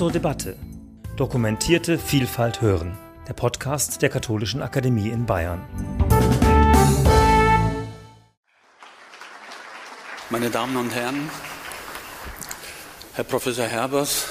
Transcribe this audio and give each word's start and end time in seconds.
zur 0.00 0.10
Debatte. 0.10 0.56
Dokumentierte 1.18 1.98
Vielfalt 1.98 2.62
hören. 2.62 2.96
Der 3.28 3.34
Podcast 3.34 4.00
der 4.00 4.08
Katholischen 4.08 4.62
Akademie 4.62 5.10
in 5.10 5.26
Bayern. 5.26 5.60
Meine 10.30 10.48
Damen 10.48 10.74
und 10.78 10.94
Herren, 10.94 11.28
Herr 13.12 13.24
Professor 13.24 13.66
Herbers 13.66 14.24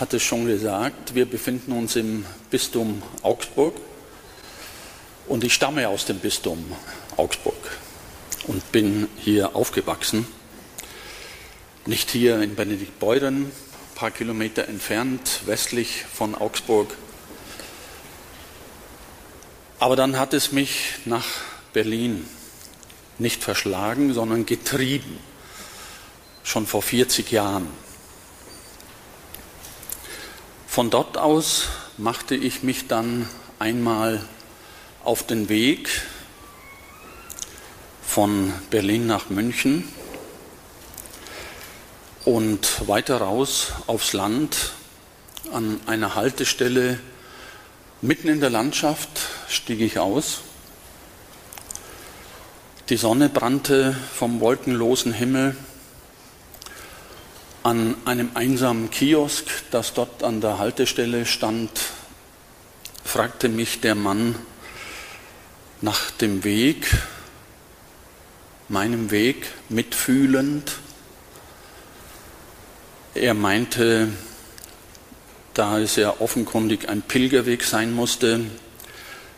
hat 0.00 0.12
es 0.12 0.24
schon 0.24 0.44
gesagt, 0.46 1.14
wir 1.14 1.26
befinden 1.26 1.70
uns 1.70 1.94
im 1.94 2.24
Bistum 2.50 3.00
Augsburg 3.22 3.76
und 5.28 5.44
ich 5.44 5.54
stamme 5.54 5.86
aus 5.86 6.04
dem 6.04 6.18
Bistum 6.18 6.58
Augsburg 7.16 7.78
und 8.48 8.72
bin 8.72 9.06
hier 9.18 9.54
aufgewachsen. 9.54 10.26
Nicht 11.86 12.10
hier 12.10 12.42
in 12.42 12.56
Benediktbeuren, 12.56 13.52
paar 14.02 14.10
Kilometer 14.10 14.66
entfernt, 14.66 15.42
westlich 15.46 16.04
von 16.12 16.34
Augsburg. 16.34 16.92
Aber 19.78 19.94
dann 19.94 20.18
hat 20.18 20.34
es 20.34 20.50
mich 20.50 20.94
nach 21.04 21.24
Berlin 21.72 22.26
nicht 23.18 23.44
verschlagen, 23.44 24.12
sondern 24.12 24.44
getrieben, 24.44 25.20
schon 26.42 26.66
vor 26.66 26.82
40 26.82 27.30
Jahren. 27.30 27.68
Von 30.66 30.90
dort 30.90 31.16
aus 31.16 31.68
machte 31.96 32.34
ich 32.34 32.64
mich 32.64 32.88
dann 32.88 33.28
einmal 33.60 34.26
auf 35.04 35.24
den 35.24 35.48
Weg 35.48 35.88
von 38.04 38.52
Berlin 38.68 39.06
nach 39.06 39.30
München 39.30 39.88
und 42.24 42.88
weiter 42.88 43.18
raus 43.18 43.72
aufs 43.86 44.12
Land 44.12 44.72
an 45.52 45.80
einer 45.86 46.14
Haltestelle 46.14 46.98
mitten 48.00 48.28
in 48.28 48.40
der 48.40 48.50
Landschaft 48.50 49.10
stieg 49.48 49.80
ich 49.80 49.98
aus. 49.98 50.40
Die 52.88 52.96
Sonne 52.96 53.28
brannte 53.28 53.96
vom 54.14 54.40
wolkenlosen 54.40 55.12
Himmel. 55.12 55.56
An 57.62 57.94
einem 58.04 58.30
einsamen 58.34 58.90
Kiosk, 58.90 59.46
das 59.70 59.94
dort 59.94 60.24
an 60.24 60.40
der 60.40 60.58
Haltestelle 60.58 61.26
stand, 61.26 61.70
fragte 63.04 63.48
mich 63.48 63.80
der 63.80 63.94
Mann 63.94 64.34
nach 65.80 66.10
dem 66.10 66.44
Weg, 66.44 66.86
meinem 68.68 69.10
Weg 69.10 69.48
mitfühlend. 69.68 70.72
Er 73.14 73.34
meinte, 73.34 74.08
da 75.52 75.78
es 75.78 75.96
ja 75.96 76.14
offenkundig 76.20 76.88
ein 76.88 77.02
Pilgerweg 77.02 77.62
sein 77.62 77.92
musste, 77.92 78.40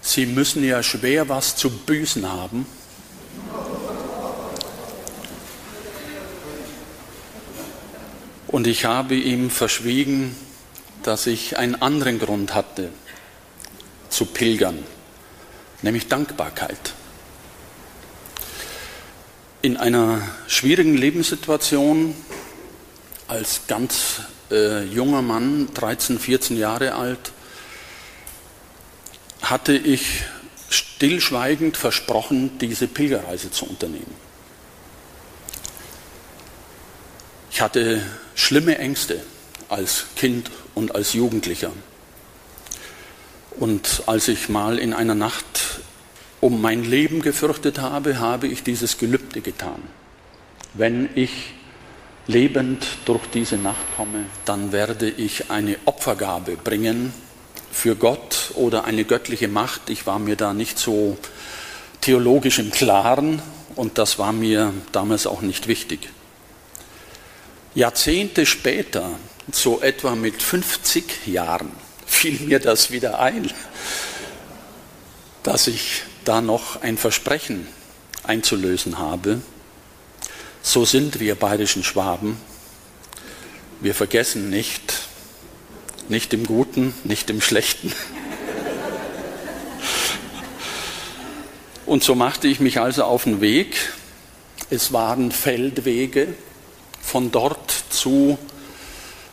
Sie 0.01 0.27
müssen 0.27 0.63
ja 0.63 0.83
schwer 0.83 1.31
was 1.31 1.57
zu 1.57 1.71
büßen 1.71 2.31
haben. 2.31 2.67
Und 8.47 8.67
ich 8.67 8.85
habe 8.85 9.15
ihm 9.15 9.51
verschwiegen, 9.51 10.37
dass 11.03 11.27
ich 11.27 11.57
einen 11.57 11.75
anderen 11.81 12.19
Grund 12.19 12.55
hatte 12.55 12.91
zu 14.11 14.27
pilgern, 14.27 14.79
nämlich 15.83 16.07
Dankbarkeit 16.07 16.95
in 19.65 19.79
einer 19.79 20.21
schwierigen 20.47 20.95
Lebenssituation 20.95 22.15
als 23.35 23.63
ganz 23.67 24.21
äh, 24.53 24.85
junger 24.85 25.21
Mann, 25.21 25.69
13, 25.75 26.21
14 26.21 26.57
Jahre 26.57 26.95
alt, 26.95 27.33
hatte 29.43 29.77
ich 29.77 30.23
stillschweigend 30.71 31.77
versprochen, 31.77 32.59
diese 32.59 32.87
Pilgerreise 32.87 33.51
zu 33.51 33.67
unternehmen. 33.67 34.15
Ich 37.51 37.61
hatte 37.61 38.03
schlimme 38.37 38.79
Ängste 38.79 39.21
als 39.69 40.07
Kind 40.15 40.51
und 40.77 40.95
als 40.95 41.13
Jugendlicher. 41.13 41.73
Und 43.59 44.05
als 44.07 44.29
ich 44.29 44.49
mal 44.49 44.79
in 44.79 44.93
einer 44.93 45.17
Nacht 45.17 45.81
um 46.41 46.61
mein 46.61 46.85
Leben 46.85 47.21
gefürchtet 47.21 47.81
habe, 47.81 48.21
habe 48.21 48.47
ich 48.47 48.63
dieses 48.63 48.99
Gelübde 48.99 49.41
getan. 49.41 49.83
Wenn 50.75 51.09
ich 51.17 51.55
lebend 52.27 52.87
durch 53.05 53.27
diese 53.27 53.57
Nacht 53.57 53.85
komme, 53.97 54.27
dann 54.45 54.73
werde 54.73 55.09
ich 55.09 55.51
eine 55.51 55.77
Opfergabe 55.85 56.57
bringen 56.57 57.13
für 57.71 57.97
Gott 57.97 58.53
oder 58.55 58.85
eine 58.85 59.05
göttliche 59.05 59.49
Macht. 59.49 59.91
Ich 59.91 60.07
war 60.07 60.19
mir 60.19 60.37
da 60.37 60.55
nicht 60.55 60.79
so 60.79 61.19
theologisch 62.01 62.59
im 62.59 62.71
Klaren 62.71 63.43
und 63.77 63.99
das 63.99 64.19
war 64.19 64.33
mir 64.33 64.73
damals 64.93 65.27
auch 65.27 65.43
nicht 65.43 65.69
wichtig. 65.69 66.09
Jahrzehnte 67.75 68.47
später, 68.47 69.11
so 69.51 69.81
etwa 69.81 70.15
mit 70.15 70.43
50 70.43 71.27
Jahren, 71.27 71.73
fiel 72.07 72.41
mir 72.41 72.61
das 72.61 72.91
wieder 72.91 73.19
ein, 73.19 73.51
dass 75.43 75.67
ich 75.67 76.03
da 76.25 76.41
noch 76.41 76.81
ein 76.83 76.97
Versprechen 76.97 77.67
einzulösen 78.23 78.99
habe. 78.99 79.43
So 80.67 80.87
sind 80.87 81.21
wir 81.21 81.35
bayerischen 81.35 81.85
Schwaben. 81.85 82.39
Wir 83.81 83.95
vergessen 83.95 84.49
nicht, 84.49 84.95
nicht 86.09 86.33
im 86.33 86.47
Guten, 86.47 86.95
nicht 87.05 87.29
im 87.29 87.43
Schlechten. 87.43 87.93
Und 91.85 92.03
so 92.03 92.15
machte 92.15 92.49
ich 92.49 92.61
mich 92.61 92.81
also 92.81 93.05
auf 93.05 93.25
den 93.25 93.43
Weg. 93.43 93.93
Es 94.71 94.91
waren 94.95 95.33
Feldwege 95.33 96.33
von 97.03 97.31
dort 97.31 97.71
zu 97.91 98.39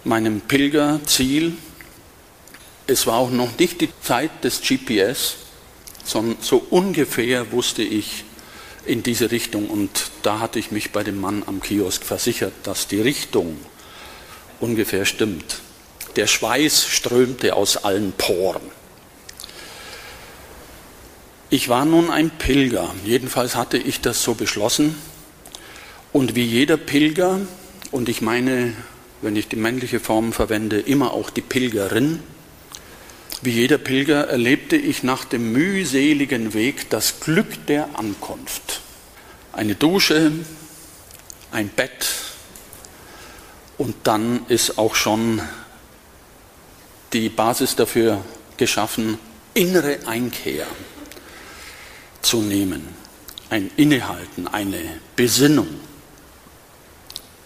meinem 0.04 0.42
Pilgerziel. 0.42 1.54
Es 2.88 3.08
war 3.08 3.16
auch 3.16 3.32
noch 3.32 3.58
nicht 3.58 3.80
die 3.80 3.90
Zeit 4.02 4.44
des 4.44 4.62
GPS 4.62 5.38
sondern 6.04 6.38
so 6.42 6.66
ungefähr 6.70 7.52
wusste 7.52 7.84
ich 7.84 8.24
in 8.86 9.04
diese 9.04 9.32
Richtung. 9.32 9.70
Und 9.70 10.12
da 10.24 10.40
hatte 10.40 10.60
ich 10.60 10.72
mich 10.72 10.92
bei 10.92 11.04
dem 11.04 11.20
Mann 11.20 11.44
am 11.46 11.62
Kiosk 11.62 12.04
versichert, 12.04 12.54
dass 12.64 12.88
die 12.88 13.02
Richtung 13.02 13.58
ungefähr 14.60 15.06
stimmt. 15.06 15.60
Der 16.16 16.28
Schweiß 16.28 16.86
strömte 16.86 17.56
aus 17.56 17.78
allen 17.78 18.12
Poren. 18.14 18.62
Ich 21.50 21.68
war 21.68 21.84
nun 21.84 22.10
ein 22.10 22.30
Pilger, 22.30 22.94
jedenfalls 23.06 23.56
hatte 23.56 23.78
ich 23.78 24.00
das 24.00 24.24
so 24.24 24.36
beschlossen. 24.36 24.96
Und 26.14 26.36
wie 26.36 26.46
jeder 26.46 26.78
Pilger, 26.78 27.42
und 27.92 28.08
ich 28.08 28.22
meine, 28.22 28.74
wenn 29.22 29.36
ich 29.36 29.50
die 29.50 29.58
männliche 29.58 30.00
Form 30.00 30.32
verwende, 30.32 30.80
immer 30.80 31.12
auch 31.12 31.30
die 31.30 31.42
Pilgerin, 31.42 32.24
wie 33.42 33.52
jeder 33.52 33.78
Pilger 33.78 34.28
erlebte 34.28 34.76
ich 34.76 35.04
nach 35.04 35.26
dem 35.26 35.52
mühseligen 35.52 36.54
Weg 36.54 36.90
das 36.90 37.20
Glück 37.20 37.66
der 37.68 37.90
Ankunft. 37.98 38.82
Eine 39.52 39.76
Dusche, 39.76 40.32
ein 41.52 41.70
Bett 41.70 42.08
und 43.78 43.96
dann 44.04 44.46
ist 44.48 44.78
auch 44.78 44.96
schon 44.96 45.42
die 47.14 47.30
Basis 47.30 47.76
dafür 47.76 48.24
geschaffen, 48.58 49.18
innere 49.54 50.00
Einkehr 50.06 50.68
zu 52.22 52.42
nehmen, 52.42 52.88
ein 53.50 53.72
Innehalten, 53.76 54.48
eine 54.48 54.80
Besinnung, 55.16 55.68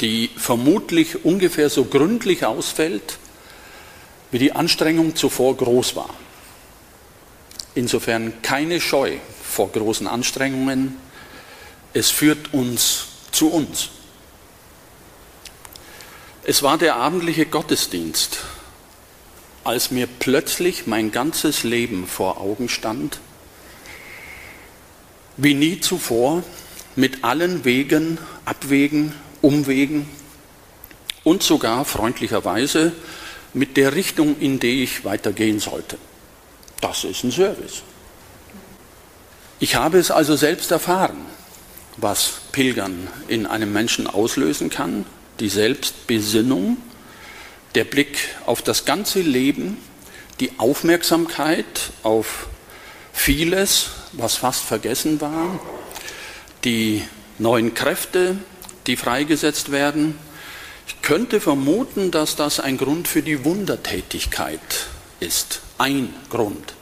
die 0.02 0.30
vermutlich 0.36 1.24
ungefähr 1.24 1.70
so 1.70 1.86
gründlich 1.86 2.46
ausfällt, 2.46 3.18
wie 4.36 4.40
die 4.40 4.52
Anstrengung 4.52 5.16
zuvor 5.16 5.56
groß 5.56 5.96
war. 5.96 6.10
Insofern 7.74 8.42
keine 8.42 8.82
Scheu 8.82 9.14
vor 9.42 9.72
großen 9.72 10.08
Anstrengungen. 10.08 10.98
Es 11.94 12.10
führt 12.12 12.54
uns 12.54 13.06
zu 13.32 13.50
uns. 13.50 13.92
Es 16.44 16.64
war 16.64 16.78
der 16.78 16.98
abendliche 16.98 17.46
Gottesdienst, 17.46 18.40
als 19.64 19.92
mir 19.92 20.06
plötzlich 20.06 20.86
mein 20.86 21.14
ganzes 21.14 21.64
Leben 21.64 22.06
vor 22.06 22.42
Augen 22.42 22.68
stand, 22.68 23.20
wie 25.38 25.54
nie 25.54 25.80
zuvor, 25.80 26.44
mit 26.98 27.24
allen 27.24 27.64
Wegen, 27.64 28.18
Abwegen, 28.44 29.14
Umwegen 29.42 30.10
und 31.24 31.42
sogar 31.42 31.86
freundlicherweise 31.86 32.92
mit 33.56 33.78
der 33.78 33.96
Richtung, 33.96 34.40
in 34.40 34.60
die 34.60 34.84
ich 34.84 35.06
weitergehen 35.06 35.60
sollte. 35.60 35.98
Das 36.82 37.04
ist 37.04 37.24
ein 37.24 37.32
Service. 37.32 37.82
Ich 39.60 39.76
habe 39.76 39.98
es 39.98 40.12
also 40.12 40.36
selbst 40.36 40.72
erfahren, 40.72 41.26
was 41.98 42.42
Pilgern 42.52 43.08
in 43.30 43.46
einem 43.46 43.72
Menschen 43.72 44.08
auslösen 44.08 44.70
kann, 44.70 45.06
die 45.40 45.48
Selbstbesinnung, 45.48 46.78
der 47.74 47.86
Blick 47.86 48.18
auf 48.46 48.62
das 48.62 48.84
ganze 48.84 49.22
Leben, 49.22 49.78
die 50.42 50.52
Aufmerksamkeit 50.58 51.92
auf 52.04 52.48
vieles, 53.14 53.88
was 54.12 54.36
fast 54.36 54.66
vergessen 54.66 55.22
war, 55.22 55.60
die 56.66 57.04
neuen 57.40 57.74
Kräfte, 57.74 58.36
die 58.88 58.98
freigesetzt 58.98 59.72
werden. 59.72 60.18
Ich 60.88 61.02
könnte 61.02 61.40
vermuten, 61.40 62.12
dass 62.12 62.36
das 62.36 62.60
ein 62.60 62.78
Grund 62.78 63.08
für 63.08 63.24
die 63.24 63.44
Wundertätigkeit 63.44 64.60
ist. 65.20 65.62
Ein 65.78 66.14
Grund 66.30 66.76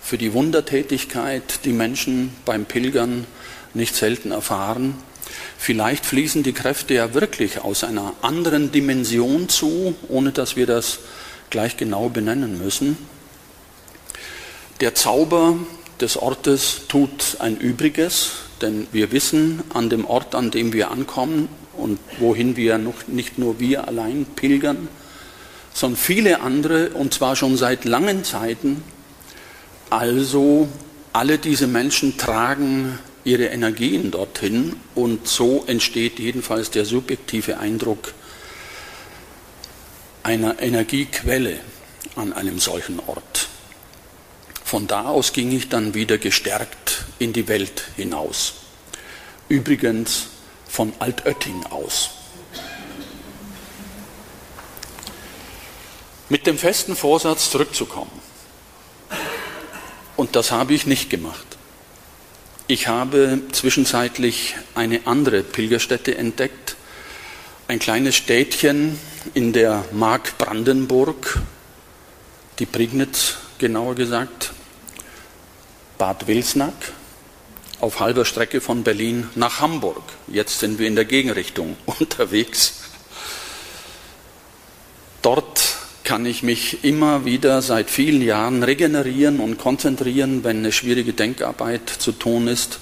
für 0.00 0.18
die 0.18 0.32
Wundertätigkeit, 0.32 1.60
die 1.64 1.72
Menschen 1.72 2.34
beim 2.44 2.66
Pilgern 2.66 3.26
nicht 3.74 3.94
selten 3.94 4.30
erfahren. 4.30 4.94
Vielleicht 5.58 6.04
fließen 6.04 6.42
die 6.42 6.52
Kräfte 6.52 6.94
ja 6.94 7.14
wirklich 7.14 7.60
aus 7.60 7.84
einer 7.84 8.12
anderen 8.22 8.72
Dimension 8.72 9.48
zu, 9.48 9.94
ohne 10.08 10.32
dass 10.32 10.56
wir 10.56 10.66
das 10.66 10.98
gleich 11.50 11.76
genau 11.76 12.08
benennen 12.08 12.62
müssen. 12.62 12.96
Der 14.80 14.94
Zauber 14.94 15.56
des 16.00 16.16
Ortes 16.16 16.82
tut 16.88 17.36
ein 17.38 17.56
Übriges, 17.56 18.32
denn 18.60 18.88
wir 18.92 19.12
wissen 19.12 19.62
an 19.72 19.88
dem 19.88 20.04
Ort, 20.04 20.34
an 20.34 20.50
dem 20.50 20.72
wir 20.72 20.90
ankommen 20.90 21.48
und 21.76 21.98
wohin 22.18 22.56
wir 22.56 22.78
noch, 22.78 23.06
nicht 23.08 23.38
nur 23.38 23.60
wir 23.60 23.88
allein 23.88 24.26
pilgern, 24.36 24.88
sondern 25.74 25.98
viele 25.98 26.40
andere, 26.40 26.90
und 26.90 27.14
zwar 27.14 27.36
schon 27.36 27.56
seit 27.56 27.84
langen 27.84 28.24
Zeiten. 28.24 28.82
Also 29.90 30.68
alle 31.12 31.38
diese 31.38 31.66
Menschen 31.66 32.18
tragen 32.18 32.98
ihre 33.24 33.46
Energien 33.46 34.10
dorthin 34.10 34.76
und 34.94 35.28
so 35.28 35.64
entsteht 35.66 36.18
jedenfalls 36.18 36.70
der 36.70 36.84
subjektive 36.84 37.58
Eindruck 37.58 38.14
einer 40.22 40.60
Energiequelle 40.60 41.60
an 42.16 42.32
einem 42.32 42.58
solchen 42.58 43.00
Ort. 43.06 43.48
Von 44.64 44.86
da 44.86 45.04
aus 45.04 45.32
ging 45.32 45.52
ich 45.52 45.68
dann 45.68 45.94
wieder 45.94 46.18
gestärkt 46.18 47.04
in 47.18 47.32
die 47.32 47.48
Welt 47.48 47.84
hinaus. 47.96 48.54
Übrigens 49.48 50.28
von 50.72 50.94
Altötting 51.00 51.66
aus. 51.66 52.12
Mit 56.30 56.46
dem 56.46 56.56
festen 56.56 56.96
Vorsatz 56.96 57.50
zurückzukommen. 57.50 58.10
Und 60.16 60.34
das 60.34 60.50
habe 60.50 60.72
ich 60.72 60.86
nicht 60.86 61.10
gemacht. 61.10 61.44
Ich 62.68 62.88
habe 62.88 63.42
zwischenzeitlich 63.52 64.54
eine 64.74 65.06
andere 65.06 65.42
Pilgerstätte 65.42 66.16
entdeckt, 66.16 66.76
ein 67.68 67.78
kleines 67.78 68.16
Städtchen 68.16 68.98
in 69.34 69.52
der 69.52 69.84
Mark 69.92 70.38
Brandenburg, 70.38 71.38
die 72.58 72.66
Prignitz 72.66 73.34
genauer 73.58 73.94
gesagt, 73.94 74.52
Bad 75.98 76.26
Wilsnack, 76.26 76.72
auf 77.82 77.98
halber 77.98 78.24
Strecke 78.24 78.60
von 78.60 78.84
Berlin 78.84 79.28
nach 79.34 79.60
Hamburg. 79.60 80.02
Jetzt 80.28 80.60
sind 80.60 80.78
wir 80.78 80.86
in 80.86 80.94
der 80.94 81.04
Gegenrichtung 81.04 81.76
unterwegs. 81.86 82.74
Dort 85.20 85.76
kann 86.04 86.24
ich 86.24 86.44
mich 86.44 86.84
immer 86.84 87.24
wieder 87.24 87.60
seit 87.60 87.90
vielen 87.90 88.22
Jahren 88.22 88.62
regenerieren 88.62 89.40
und 89.40 89.58
konzentrieren, 89.58 90.44
wenn 90.44 90.58
eine 90.58 90.70
schwierige 90.70 91.12
Denkarbeit 91.12 91.88
zu 91.90 92.12
tun 92.12 92.46
ist. 92.46 92.78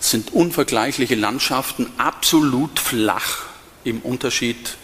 Es 0.00 0.10
sind 0.10 0.32
unvergleichliche 0.32 1.16
Landschaften, 1.16 1.90
absolut 1.98 2.78
flach 2.78 3.46
im 3.82 4.00
Unterschied 4.00 4.76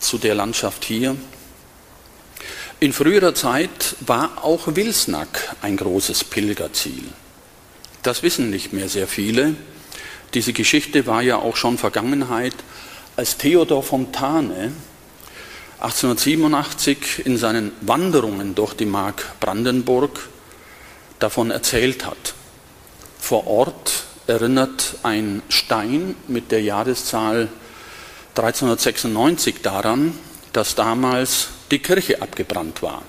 zu 0.00 0.18
der 0.18 0.34
Landschaft 0.34 0.84
hier. 0.84 1.16
In 2.80 2.92
früherer 2.92 3.34
Zeit 3.34 3.94
war 4.00 4.44
auch 4.44 4.74
Wilsnack 4.74 5.56
ein 5.62 5.76
großes 5.76 6.24
Pilgerziel. 6.24 7.04
Das 8.02 8.22
wissen 8.22 8.50
nicht 8.50 8.72
mehr 8.72 8.88
sehr 8.88 9.08
viele. 9.08 9.54
Diese 10.34 10.52
Geschichte 10.52 11.06
war 11.06 11.22
ja 11.22 11.36
auch 11.36 11.56
schon 11.56 11.78
Vergangenheit, 11.78 12.54
als 13.16 13.36
Theodor 13.36 13.82
Fontane 13.82 14.72
1887 15.80 17.24
in 17.24 17.36
seinen 17.36 17.72
Wanderungen 17.82 18.54
durch 18.54 18.74
die 18.74 18.84
Mark 18.84 19.38
Brandenburg 19.40 20.28
davon 21.18 21.50
erzählt 21.50 22.04
hat. 22.04 22.34
Vor 23.18 23.46
Ort 23.46 24.04
erinnert 24.26 24.96
ein 25.02 25.42
Stein 25.48 26.14
mit 26.26 26.50
der 26.50 26.62
Jahreszahl 26.62 27.48
1396 28.30 29.62
daran, 29.62 30.18
dass 30.52 30.74
damals 30.74 31.48
die 31.70 31.78
Kirche 31.78 32.22
abgebrannt 32.22 32.82
war, 32.82 33.02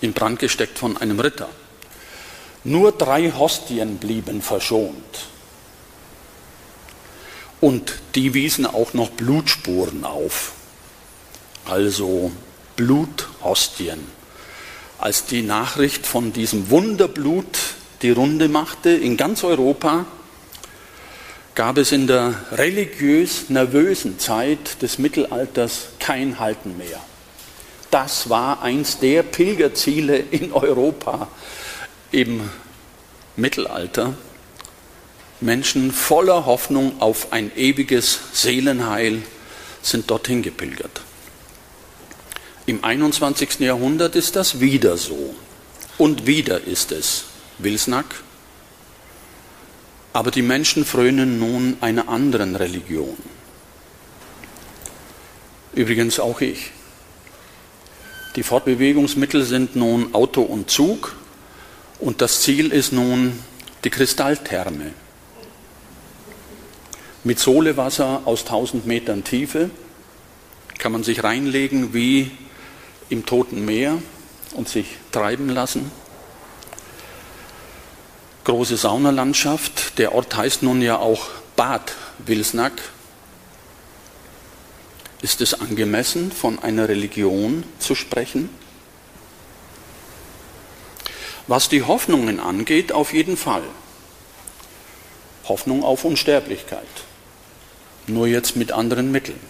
in 0.00 0.12
Brand 0.12 0.38
gesteckt 0.38 0.78
von 0.78 0.96
einem 0.96 1.20
Ritter. 1.20 1.48
Nur 2.64 2.92
drei 2.92 3.30
Hostien 3.30 3.98
blieben 3.98 4.42
verschont. 4.42 5.28
Und 7.60 7.94
die 8.14 8.34
wiesen 8.34 8.66
auch 8.66 8.94
noch 8.94 9.10
Blutspuren 9.10 10.04
auf 10.04 10.52
also 11.66 12.30
Bluthostien. 12.76 14.00
Als 14.98 15.26
die 15.26 15.42
Nachricht 15.42 16.06
von 16.06 16.32
diesem 16.32 16.70
Wunderblut 16.70 17.58
die 18.02 18.10
Runde 18.10 18.48
machte 18.48 18.90
in 18.90 19.16
ganz 19.16 19.44
Europa, 19.44 20.06
gab 21.54 21.78
es 21.78 21.92
in 21.92 22.06
der 22.06 22.34
religiös-nervösen 22.52 24.18
Zeit 24.18 24.82
des 24.82 24.98
Mittelalters 24.98 25.88
kein 26.00 26.38
Halten 26.38 26.76
mehr. 26.76 27.00
Das 27.90 28.28
war 28.28 28.62
eins 28.62 28.98
der 28.98 29.22
Pilgerziele 29.22 30.16
in 30.16 30.52
Europa 30.52 31.28
im 32.12 32.48
Mittelalter. 33.36 34.14
Menschen 35.40 35.92
voller 35.92 36.46
Hoffnung 36.46 37.00
auf 37.00 37.32
ein 37.32 37.50
ewiges 37.56 38.18
Seelenheil 38.32 39.22
sind 39.82 40.10
dorthin 40.10 40.42
gepilgert. 40.42 41.02
Im 42.66 42.82
21. 42.82 43.60
Jahrhundert 43.60 44.16
ist 44.16 44.36
das 44.36 44.60
wieder 44.60 44.96
so. 44.96 45.34
Und 45.98 46.26
wieder 46.26 46.62
ist 46.62 46.92
es 46.92 47.24
Wilsnack. 47.58 48.06
Aber 50.12 50.30
die 50.30 50.42
Menschen 50.42 50.84
frönen 50.84 51.38
nun 51.38 51.76
einer 51.80 52.08
anderen 52.08 52.56
Religion. 52.56 53.16
Übrigens 55.74 56.20
auch 56.20 56.40
ich. 56.40 56.70
Die 58.36 58.42
Fortbewegungsmittel 58.42 59.44
sind 59.44 59.76
nun 59.76 60.14
Auto 60.14 60.42
und 60.42 60.70
Zug 60.70 61.16
und 61.98 62.20
das 62.20 62.42
Ziel 62.42 62.72
ist 62.72 62.92
nun 62.92 63.38
die 63.84 63.90
Kristalltherme. 63.90 64.92
Mit 67.22 67.38
Solewasser 67.38 68.22
aus 68.26 68.40
1000 68.42 68.86
Metern 68.86 69.24
Tiefe 69.24 69.70
kann 70.78 70.92
man 70.92 71.04
sich 71.04 71.24
reinlegen 71.24 71.94
wie 71.94 72.30
im 73.08 73.24
Toten 73.24 73.64
Meer 73.64 74.02
und 74.54 74.68
sich 74.68 74.86
treiben 75.12 75.48
lassen. 75.48 75.90
Große 78.44 78.76
Saunalandschaft. 78.76 79.98
Der 79.98 80.14
Ort 80.14 80.36
heißt 80.36 80.62
nun 80.62 80.82
ja 80.82 80.98
auch 80.98 81.28
Bad 81.56 81.94
Wilsnack. 82.18 82.72
Ist 85.22 85.40
es 85.40 85.58
angemessen, 85.58 86.30
von 86.30 86.58
einer 86.58 86.88
Religion 86.88 87.64
zu 87.78 87.94
sprechen? 87.94 88.50
Was 91.46 91.68
die 91.68 91.82
Hoffnungen 91.82 92.40
angeht, 92.40 92.92
auf 92.92 93.12
jeden 93.12 93.36
Fall. 93.36 93.64
Hoffnung 95.44 95.84
auf 95.84 96.04
Unsterblichkeit. 96.04 96.86
Nur 98.06 98.26
jetzt 98.26 98.56
mit 98.56 98.72
anderen 98.72 99.12
Mitteln. 99.12 99.40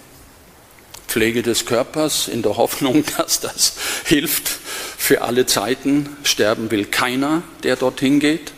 Pflege 1.07 1.43
des 1.43 1.67
Körpers 1.67 2.27
in 2.27 2.43
der 2.43 2.57
Hoffnung, 2.57 3.05
dass 3.17 3.41
das 3.41 3.75
hilft 4.05 4.49
für 4.49 5.23
alle 5.23 5.47
Zeiten. 5.47 6.09
Sterben 6.25 6.71
will 6.71 6.87
keiner, 6.87 7.43
der 7.63 7.77
dorthin 7.77 8.19
geht. 8.19 8.53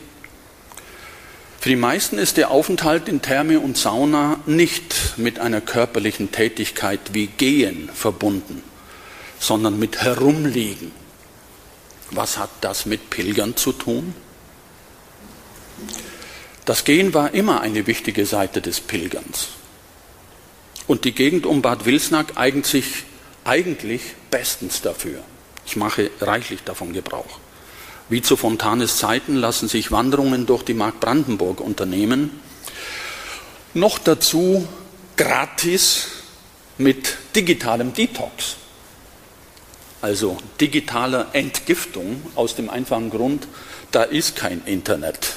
Für 1.60 1.68
die 1.68 1.76
meisten 1.76 2.16
ist 2.16 2.36
der 2.36 2.50
Aufenthalt 2.50 3.08
in 3.08 3.20
Therme 3.20 3.60
und 3.60 3.76
Sauna 3.76 4.40
nicht 4.46 5.14
mit 5.16 5.40
einer 5.40 5.60
körperlichen 5.60 6.30
Tätigkeit 6.30 7.00
wie 7.12 7.26
Gehen 7.26 7.90
verbunden, 7.92 8.62
sondern 9.40 9.78
mit 9.78 10.00
Herumliegen. 10.00 10.92
Was 12.10 12.38
hat 12.38 12.50
das 12.60 12.86
mit 12.86 13.10
Pilgern 13.10 13.56
zu 13.56 13.72
tun? 13.72 14.14
Das 16.64 16.84
Gehen 16.84 17.14
war 17.14 17.34
immer 17.34 17.60
eine 17.60 17.86
wichtige 17.86 18.26
Seite 18.26 18.60
des 18.60 18.80
Pilgerns. 18.80 19.48
Und 20.86 21.04
die 21.04 21.12
Gegend 21.12 21.46
um 21.46 21.62
Bad 21.62 21.84
Wilsnack 21.84 22.36
eignet 22.36 22.66
sich 22.66 23.04
eigentlich 23.44 24.02
bestens 24.30 24.82
dafür. 24.82 25.22
Ich 25.64 25.76
mache 25.76 26.10
reichlich 26.20 26.62
davon 26.64 26.92
Gebrauch. 26.92 27.38
Wie 28.08 28.22
zu 28.22 28.36
Fontanes 28.36 28.98
Zeiten 28.98 29.34
lassen 29.34 29.68
sich 29.68 29.90
Wanderungen 29.90 30.46
durch 30.46 30.62
die 30.62 30.74
Mark 30.74 31.00
Brandenburg 31.00 31.60
unternehmen. 31.60 32.30
Noch 33.74 33.98
dazu 33.98 34.66
gratis 35.16 36.06
mit 36.78 37.16
digitalem 37.34 37.94
Detox, 37.94 38.56
also 40.06 40.38
digitaler 40.60 41.30
Entgiftung 41.32 42.22
aus 42.36 42.54
dem 42.54 42.70
einfachen 42.70 43.10
Grund, 43.10 43.48
da 43.90 44.04
ist 44.04 44.36
kein 44.36 44.62
Internet. 44.64 45.34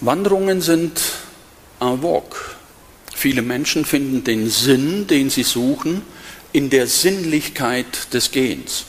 Wanderungen 0.00 0.62
sind 0.62 1.02
en 1.80 2.00
vogue. 2.00 2.38
Viele 3.14 3.42
Menschen 3.42 3.84
finden 3.84 4.24
den 4.24 4.48
Sinn, 4.48 5.06
den 5.06 5.28
sie 5.28 5.42
suchen, 5.42 6.00
in 6.54 6.70
der 6.70 6.86
Sinnlichkeit 6.86 8.14
des 8.14 8.30
Gehens. 8.30 8.86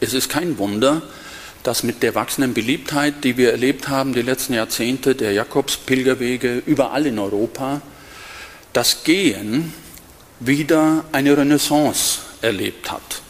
Es 0.00 0.12
ist 0.12 0.28
kein 0.28 0.58
Wunder, 0.58 1.00
dass 1.62 1.82
mit 1.82 2.02
der 2.02 2.14
wachsenden 2.14 2.52
Beliebtheit, 2.52 3.24
die 3.24 3.38
wir 3.38 3.52
erlebt 3.52 3.88
haben 3.88 4.12
die 4.12 4.20
letzten 4.20 4.52
Jahrzehnte, 4.52 5.14
der 5.14 5.32
Jakobspilgerwege 5.32 6.62
überall 6.66 7.06
in 7.06 7.18
Europa, 7.18 7.80
das 8.72 9.04
Gehen 9.04 9.74
wieder 10.40 11.04
eine 11.12 11.36
Renaissance 11.36 12.20
erlebt 12.40 12.90
hat. 12.90 13.22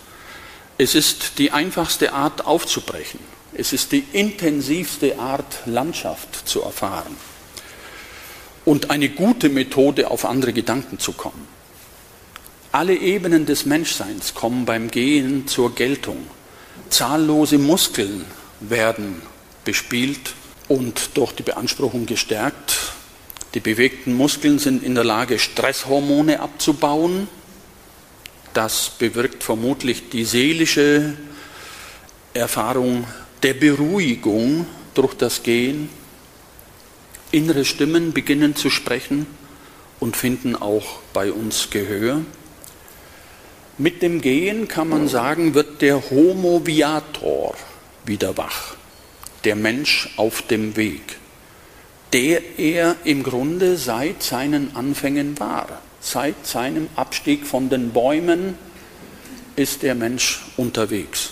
Es 0.78 0.94
ist 0.94 1.38
die 1.38 1.50
einfachste 1.50 2.12
Art 2.12 2.46
aufzubrechen. 2.46 3.20
Es 3.54 3.72
ist 3.72 3.92
die 3.92 4.04
intensivste 4.12 5.18
Art 5.18 5.66
Landschaft 5.66 6.48
zu 6.48 6.62
erfahren 6.62 7.16
und 8.64 8.90
eine 8.90 9.08
gute 9.08 9.48
Methode, 9.48 10.10
auf 10.10 10.24
andere 10.24 10.52
Gedanken 10.52 10.98
zu 10.98 11.12
kommen. 11.12 11.48
Alle 12.70 12.94
Ebenen 12.96 13.44
des 13.44 13.66
Menschseins 13.66 14.34
kommen 14.34 14.64
beim 14.64 14.90
Gehen 14.90 15.46
zur 15.46 15.74
Geltung. 15.74 16.26
Zahllose 16.88 17.58
Muskeln 17.58 18.24
werden 18.60 19.20
bespielt 19.64 20.34
und 20.68 21.10
durch 21.14 21.32
die 21.32 21.42
Beanspruchung 21.42 22.06
gestärkt. 22.06 22.94
Die 23.54 23.60
bewegten 23.60 24.14
Muskeln 24.14 24.58
sind 24.58 24.82
in 24.82 24.94
der 24.94 25.04
Lage, 25.04 25.38
Stresshormone 25.38 26.40
abzubauen. 26.40 27.28
Das 28.54 28.90
bewirkt 28.98 29.42
vermutlich 29.42 30.08
die 30.10 30.24
seelische 30.24 31.14
Erfahrung 32.34 33.04
der 33.42 33.54
Beruhigung 33.54 34.66
durch 34.94 35.14
das 35.14 35.42
Gehen. 35.42 35.88
Innere 37.30 37.64
Stimmen 37.64 38.12
beginnen 38.12 38.56
zu 38.56 38.70
sprechen 38.70 39.26
und 40.00 40.16
finden 40.16 40.56
auch 40.56 41.00
bei 41.12 41.32
uns 41.32 41.70
Gehör. 41.70 42.20
Mit 43.78 44.02
dem 44.02 44.20
Gehen 44.20 44.68
kann 44.68 44.88
man 44.88 45.08
sagen, 45.08 45.54
wird 45.54 45.80
der 45.80 46.10
Homo 46.10 46.66
viator 46.66 47.54
wieder 48.04 48.36
wach, 48.36 48.74
der 49.44 49.56
Mensch 49.56 50.10
auf 50.16 50.42
dem 50.42 50.76
Weg, 50.76 51.18
der 52.12 52.58
er 52.58 52.96
im 53.04 53.22
Grunde 53.22 53.76
seit 53.76 54.22
seinen 54.22 54.76
Anfängen 54.76 55.38
war. 55.38 55.80
Seit 56.00 56.46
seinem 56.46 56.88
Abstieg 56.96 57.46
von 57.46 57.68
den 57.68 57.90
Bäumen 57.90 58.58
ist 59.56 59.82
der 59.82 59.94
Mensch 59.94 60.42
unterwegs. 60.56 61.30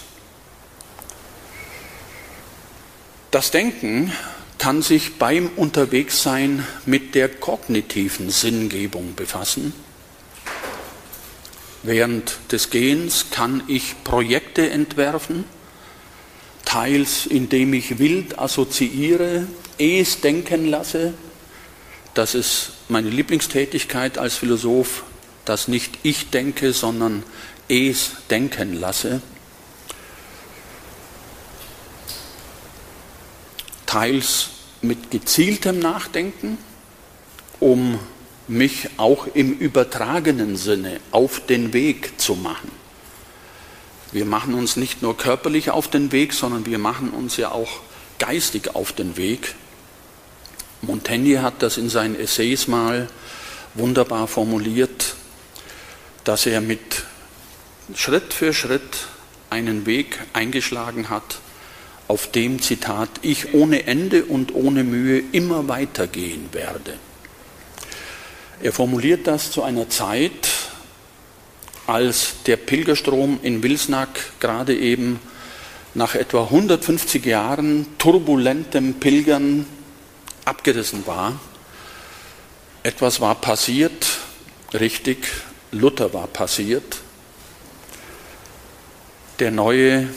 Das 3.30 3.50
Denken 3.50 4.12
kann 4.58 4.82
sich 4.82 5.18
beim 5.18 5.50
Unterwegssein 5.56 6.66
mit 6.86 7.14
der 7.14 7.28
kognitiven 7.28 8.30
Sinngebung 8.30 9.14
befassen 9.14 9.72
Während 11.82 12.36
des 12.52 12.68
Gehens 12.68 13.26
kann 13.30 13.62
ich 13.66 14.04
Projekte 14.04 14.68
entwerfen, 14.68 15.44
teils 16.64 17.26
indem 17.26 17.74
ich 17.74 17.98
wild 17.98 18.38
assoziiere, 18.38 19.46
es 19.78 20.20
denken 20.20 20.66
lasse. 20.66 21.14
Das 22.14 22.34
ist 22.34 22.72
meine 22.88 23.10
Lieblingstätigkeit 23.10 24.18
als 24.18 24.36
Philosoph, 24.36 25.04
dass 25.44 25.68
nicht 25.68 25.98
ich 26.02 26.30
denke, 26.30 26.72
sondern 26.72 27.22
es 27.68 28.12
denken 28.28 28.78
lasse. 28.78 29.22
Teils 33.86 34.50
mit 34.82 35.10
gezieltem 35.10 35.78
Nachdenken, 35.78 36.58
um 37.58 37.98
mich 38.48 38.88
auch 38.96 39.26
im 39.34 39.58
übertragenen 39.58 40.56
Sinne 40.56 41.00
auf 41.12 41.44
den 41.46 41.72
Weg 41.72 42.20
zu 42.20 42.34
machen. 42.34 42.79
Wir 44.12 44.24
machen 44.24 44.54
uns 44.54 44.76
nicht 44.76 45.02
nur 45.02 45.16
körperlich 45.16 45.70
auf 45.70 45.88
den 45.88 46.10
Weg, 46.10 46.32
sondern 46.32 46.66
wir 46.66 46.78
machen 46.78 47.10
uns 47.10 47.36
ja 47.36 47.52
auch 47.52 47.80
geistig 48.18 48.74
auf 48.74 48.92
den 48.92 49.16
Weg. 49.16 49.54
Montaigne 50.82 51.42
hat 51.42 51.62
das 51.62 51.76
in 51.76 51.88
seinen 51.88 52.18
Essays 52.18 52.66
mal 52.66 53.08
wunderbar 53.74 54.26
formuliert, 54.26 55.14
dass 56.24 56.46
er 56.46 56.60
mit 56.60 57.04
Schritt 57.94 58.32
für 58.32 58.52
Schritt 58.52 59.06
einen 59.48 59.86
Weg 59.86 60.18
eingeschlagen 60.32 61.08
hat, 61.08 61.38
auf 62.08 62.30
dem 62.30 62.60
Zitat 62.60 63.08
ich 63.22 63.54
ohne 63.54 63.86
Ende 63.86 64.24
und 64.24 64.54
ohne 64.54 64.82
Mühe 64.82 65.22
immer 65.32 65.68
weitergehen 65.68 66.48
werde. 66.52 66.94
Er 68.62 68.72
formuliert 68.72 69.26
das 69.26 69.52
zu 69.52 69.62
einer 69.62 69.88
Zeit, 69.88 70.48
als 71.90 72.44
der 72.46 72.56
Pilgerstrom 72.56 73.40
in 73.42 73.64
Wilsnack 73.64 74.38
gerade 74.38 74.76
eben 74.76 75.18
nach 75.94 76.14
etwa 76.14 76.44
150 76.44 77.26
Jahren 77.26 77.84
turbulentem 77.98 78.94
Pilgern 78.94 79.66
abgerissen 80.44 81.04
war. 81.08 81.40
Etwas 82.84 83.20
war 83.20 83.34
passiert, 83.34 84.06
richtig, 84.72 85.26
Luther 85.72 86.14
war 86.14 86.28
passiert. 86.28 86.98
Der 89.40 89.50
neue 89.50 90.08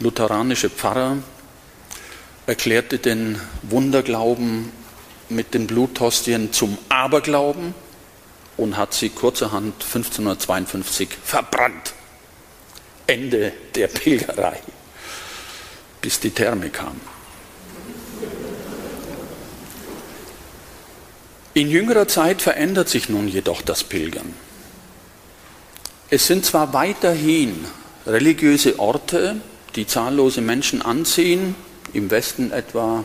lutheranische 0.00 0.70
Pfarrer 0.70 1.18
erklärte 2.46 2.96
den 2.96 3.38
Wunderglauben 3.64 4.72
mit 5.28 5.52
den 5.52 5.66
Bluthostien 5.66 6.54
zum 6.54 6.78
Aberglauben 6.88 7.74
und 8.56 8.76
hat 8.76 8.94
sie 8.94 9.10
kurzerhand 9.10 9.82
1552 9.82 11.08
verbrannt. 11.24 11.94
Ende 13.06 13.52
der 13.74 13.86
Pilgerei, 13.88 14.60
bis 16.00 16.18
die 16.20 16.30
Therme 16.30 16.70
kam. 16.70 17.00
In 21.54 21.70
jüngerer 21.70 22.06
Zeit 22.06 22.42
verändert 22.42 22.88
sich 22.88 23.08
nun 23.08 23.28
jedoch 23.28 23.62
das 23.62 23.84
Pilgern. 23.84 24.34
Es 26.10 26.26
sind 26.26 26.44
zwar 26.44 26.72
weiterhin 26.72 27.64
religiöse 28.06 28.78
Orte, 28.78 29.36
die 29.74 29.86
zahllose 29.86 30.40
Menschen 30.40 30.82
anziehen, 30.82 31.54
im 31.92 32.10
Westen 32.10 32.52
etwa 32.52 33.04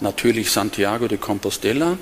natürlich 0.00 0.50
Santiago 0.50 1.08
de 1.08 1.18
Compostela, 1.18 1.98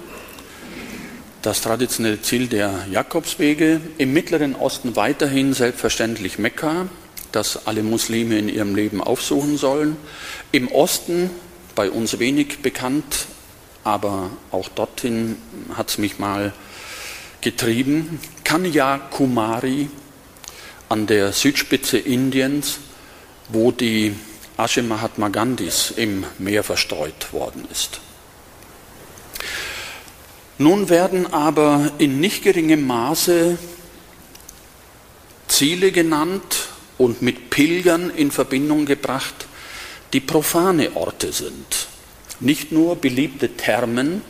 das 1.43 1.61
traditionelle 1.61 2.23
Ziel 2.23 2.47
der 2.47 2.87
Jakobswege, 2.91 3.81
im 3.99 4.13
Mittleren 4.13 4.55
Osten 4.55 4.95
weiterhin 4.95 5.55
selbstverständlich 5.55 6.39
Mekka, 6.39 6.89
das 7.33 7.67
alle 7.67 7.83
Muslime 7.83 8.39
in 8.39 8.49
ihrem 8.49 8.77
Leben 8.77 9.03
aufsuchen 9.03 9.57
sollen, 9.57 9.97
im 10.53 10.69
Osten 10.69 11.31
bei 11.75 11.91
uns 11.91 12.19
wenig 12.21 12.61
bekannt, 12.63 13.27
aber 13.83 14.31
auch 14.53 14.69
dorthin 14.69 15.37
hat 15.75 15.91
es 15.91 15.99
mich 15.99 16.21
mal 16.21 16.53
getrieben, 17.41 18.21
Kanyakumari 18.45 19.91
an 20.89 21.07
der 21.09 21.33
Südspitze 21.33 21.99
Indiens, 21.99 22.79
wo 23.49 23.73
die 23.73 24.15
Asche 24.57 24.83
Mahatma 24.83 25.29
Gandhis 25.29 25.93
im 25.97 26.25
Meer 26.39 26.63
verstreut 26.63 27.33
worden 27.33 27.67
ist. 27.73 28.01
Nun 30.62 30.88
werden 30.88 31.33
aber 31.33 31.90
in 31.99 32.21
nicht 32.21 32.45
geringem 32.45 32.87
Maße 32.87 33.59
Ziele 35.49 35.90
genannt 35.90 36.69
und 36.99 37.21
mit 37.21 37.50
Pilgern 37.50 38.11
in 38.11 38.31
Verbindung 38.31 38.87
gebracht, 38.87 39.35
die 40.12 40.21
profane 40.21 40.95
Orte 40.95 41.33
sind. 41.33 41.88
Nicht 42.38 42.71
nur 42.71 42.95
beliebte 42.95 43.57
Thermen, 43.57 44.23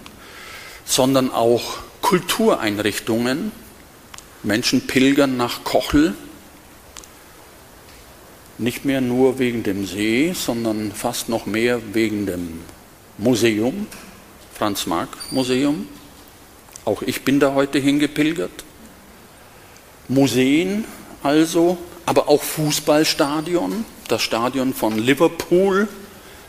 sondern 0.86 1.30
auch 1.30 1.80
Kultureinrichtungen. 2.00 3.52
Menschen 4.42 4.86
pilgern 4.86 5.36
nach 5.36 5.64
Kochel, 5.64 6.14
nicht 8.56 8.86
mehr 8.86 9.02
nur 9.02 9.38
wegen 9.38 9.64
dem 9.64 9.86
See, 9.86 10.32
sondern 10.34 10.92
fast 10.92 11.28
noch 11.28 11.44
mehr 11.44 11.80
wegen 11.92 12.24
dem 12.24 12.60
Museum, 13.18 13.86
Franz 14.54 14.86
Marc 14.86 15.10
Museum. 15.30 15.86
Auch 16.84 17.02
ich 17.02 17.22
bin 17.22 17.40
da 17.40 17.54
heute 17.54 17.78
hingepilgert. 17.78 18.64
Museen 20.08 20.84
also, 21.22 21.78
aber 22.06 22.28
auch 22.28 22.42
Fußballstadion. 22.42 23.84
Das 24.08 24.22
Stadion 24.22 24.74
von 24.74 24.98
Liverpool 24.98 25.88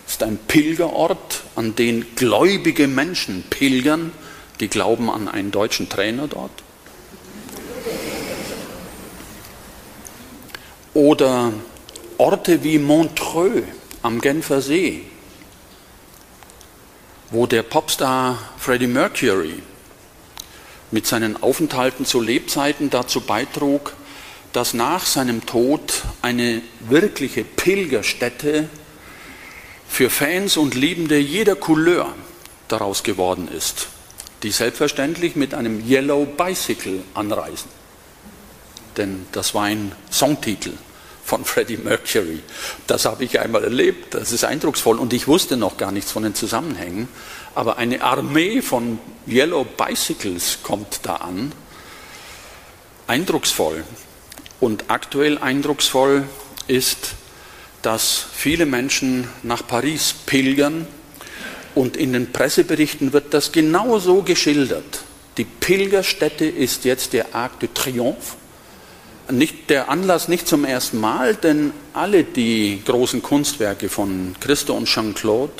ist 0.07 0.23
ein 0.23 0.37
Pilgerort 0.37 1.43
an 1.55 1.75
den 1.75 2.15
gläubige 2.15 2.87
Menschen 2.87 3.43
pilgern, 3.49 4.11
die 4.59 4.67
glauben 4.67 5.09
an 5.09 5.27
einen 5.27 5.51
deutschen 5.51 5.89
Trainer 5.89 6.27
dort. 6.27 6.51
Oder 10.93 11.53
Orte 12.17 12.63
wie 12.63 12.77
Montreux 12.79 13.63
am 14.01 14.21
Genfer 14.21 14.61
See, 14.61 15.03
wo 17.31 17.47
der 17.47 17.63
Popstar 17.63 18.37
Freddie 18.57 18.87
Mercury 18.87 19.61
mit 20.93 21.07
seinen 21.07 21.41
Aufenthalten 21.41 22.05
zu 22.05 22.21
Lebzeiten 22.21 22.91
dazu 22.91 23.21
beitrug, 23.21 23.93
dass 24.53 24.75
nach 24.75 25.07
seinem 25.07 25.43
Tod 25.47 26.03
eine 26.21 26.61
wirkliche 26.81 27.43
Pilgerstätte 27.43 28.69
für 29.89 30.11
Fans 30.11 30.55
und 30.55 30.75
Liebende 30.75 31.17
jeder 31.17 31.55
Couleur 31.55 32.13
daraus 32.67 33.01
geworden 33.01 33.47
ist, 33.47 33.87
die 34.43 34.51
selbstverständlich 34.51 35.35
mit 35.35 35.55
einem 35.55 35.83
Yellow 35.83 36.25
Bicycle 36.25 37.01
anreisen. 37.15 37.69
Denn 38.95 39.25
das 39.31 39.55
war 39.55 39.63
ein 39.63 39.93
Songtitel 40.11 40.73
von 41.25 41.43
Freddie 41.43 41.77
Mercury. 41.77 42.43
Das 42.85 43.05
habe 43.05 43.23
ich 43.23 43.39
einmal 43.39 43.63
erlebt, 43.63 44.13
das 44.13 44.31
ist 44.31 44.43
eindrucksvoll 44.43 44.99
und 44.99 45.13
ich 45.13 45.27
wusste 45.27 45.57
noch 45.57 45.77
gar 45.77 45.91
nichts 45.91 46.11
von 46.11 46.21
den 46.21 46.35
Zusammenhängen. 46.35 47.07
Aber 47.55 47.77
eine 47.77 48.01
Armee 48.01 48.61
von 48.61 48.99
Yellow 49.27 49.63
Bicycles 49.63 50.59
kommt 50.63 51.01
da 51.03 51.17
an. 51.17 51.51
Eindrucksvoll. 53.07 53.83
Und 54.59 54.85
aktuell 54.87 55.37
eindrucksvoll 55.37 56.25
ist, 56.67 57.13
dass 57.81 58.25
viele 58.33 58.65
Menschen 58.65 59.27
nach 59.43 59.67
Paris 59.67 60.15
pilgern 60.25 60.87
und 61.75 61.97
in 61.97 62.13
den 62.13 62.31
Presseberichten 62.31 63.13
wird 63.13 63.33
das 63.33 63.51
genauso 63.51 64.21
geschildert. 64.23 65.03
Die 65.37 65.43
Pilgerstätte 65.43 66.45
ist 66.45 66.85
jetzt 66.85 67.13
der 67.13 67.35
Arc 67.35 67.59
de 67.59 67.69
Triomphe 67.73 68.35
nicht 69.31 69.69
der 69.69 69.89
Anlass 69.89 70.27
nicht 70.27 70.47
zum 70.47 70.65
ersten 70.65 70.99
Mal, 70.99 71.35
denn 71.35 71.71
alle 71.93 72.23
die 72.23 72.81
großen 72.85 73.21
Kunstwerke 73.21 73.89
von 73.89 74.35
Christo 74.39 74.73
und 74.73 74.85
Jean-Claude 74.85 75.53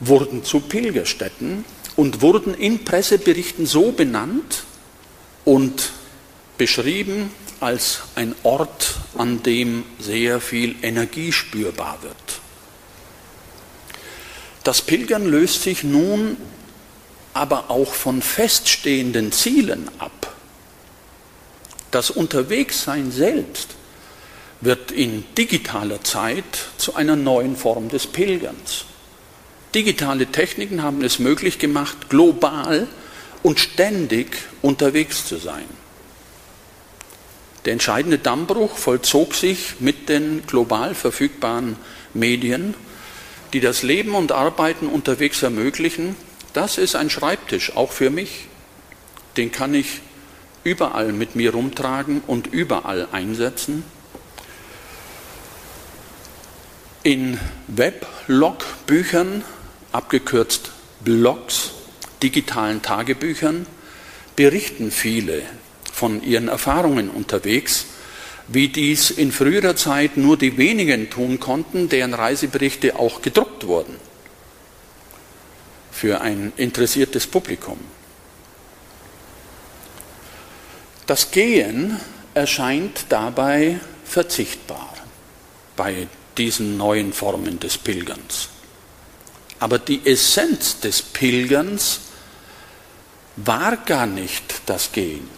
wurden 0.00 0.44
zu 0.44 0.60
Pilgerstätten 0.60 1.64
und 1.96 2.20
wurden 2.20 2.54
in 2.54 2.84
Presseberichten 2.84 3.66
so 3.66 3.92
benannt 3.92 4.64
und 5.44 5.92
beschrieben 6.58 7.30
als 7.60 8.00
ein 8.14 8.34
Ort, 8.42 8.96
an 9.16 9.42
dem 9.42 9.84
sehr 9.98 10.40
viel 10.40 10.76
Energie 10.82 11.32
spürbar 11.32 11.98
wird. 12.02 12.40
Das 14.64 14.82
Pilgern 14.82 15.26
löst 15.26 15.62
sich 15.62 15.84
nun 15.84 16.36
aber 17.32 17.70
auch 17.70 17.92
von 17.92 18.22
feststehenden 18.22 19.30
Zielen 19.30 19.90
ab. 19.98 20.34
Das 21.90 22.10
Unterwegssein 22.10 23.10
selbst 23.12 23.68
wird 24.60 24.90
in 24.90 25.24
digitaler 25.36 26.02
Zeit 26.02 26.44
zu 26.78 26.94
einer 26.94 27.14
neuen 27.14 27.56
Form 27.56 27.88
des 27.88 28.06
Pilgerns. 28.06 28.86
Digitale 29.76 30.24
Techniken 30.24 30.82
haben 30.82 31.04
es 31.04 31.18
möglich 31.18 31.58
gemacht, 31.58 32.08
global 32.08 32.88
und 33.42 33.60
ständig 33.60 34.38
unterwegs 34.62 35.26
zu 35.26 35.36
sein. 35.36 35.66
Der 37.66 37.74
entscheidende 37.74 38.16
Dammbruch 38.16 38.78
vollzog 38.78 39.34
sich 39.34 39.74
mit 39.78 40.08
den 40.08 40.46
global 40.46 40.94
verfügbaren 40.94 41.76
Medien, 42.14 42.72
die 43.52 43.60
das 43.60 43.82
Leben 43.82 44.14
und 44.14 44.32
Arbeiten 44.32 44.86
unterwegs 44.86 45.42
ermöglichen. 45.42 46.16
Das 46.54 46.78
ist 46.78 46.96
ein 46.96 47.10
Schreibtisch, 47.10 47.76
auch 47.76 47.92
für 47.92 48.08
mich. 48.08 48.46
Den 49.36 49.52
kann 49.52 49.74
ich 49.74 50.00
überall 50.64 51.12
mit 51.12 51.36
mir 51.36 51.52
rumtragen 51.52 52.22
und 52.26 52.46
überall 52.46 53.08
einsetzen. 53.12 53.84
In 57.02 57.38
Weblogbüchern, 57.66 59.44
abgekürzt 59.96 60.70
Blogs, 61.00 61.72
digitalen 62.22 62.82
Tagebüchern, 62.82 63.66
berichten 64.36 64.90
viele 64.90 65.42
von 65.92 66.22
ihren 66.22 66.48
Erfahrungen 66.48 67.10
unterwegs, 67.10 67.86
wie 68.48 68.68
dies 68.68 69.10
in 69.10 69.32
früherer 69.32 69.74
Zeit 69.74 70.16
nur 70.16 70.36
die 70.36 70.56
wenigen 70.56 71.10
tun 71.10 71.40
konnten, 71.40 71.88
deren 71.88 72.14
Reiseberichte 72.14 72.98
auch 72.98 73.22
gedruckt 73.22 73.66
wurden 73.66 73.96
für 75.90 76.20
ein 76.20 76.52
interessiertes 76.56 77.26
Publikum. 77.26 77.78
Das 81.06 81.30
Gehen 81.30 81.98
erscheint 82.34 83.06
dabei 83.08 83.80
verzichtbar 84.04 84.92
bei 85.74 86.06
diesen 86.36 86.76
neuen 86.76 87.14
Formen 87.14 87.58
des 87.58 87.78
Pilgerns. 87.78 88.50
Aber 89.58 89.78
die 89.78 90.04
Essenz 90.04 90.80
des 90.80 91.02
Pilgerns 91.02 92.00
war 93.36 93.76
gar 93.76 94.06
nicht 94.06 94.62
das 94.66 94.92
Gehen. 94.92 95.28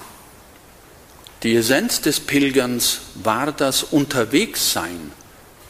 Die 1.42 1.54
Essenz 1.54 2.00
des 2.00 2.18
Pilgerns 2.18 3.00
war 3.14 3.52
das 3.52 3.84
Unterwegssein, 3.84 5.12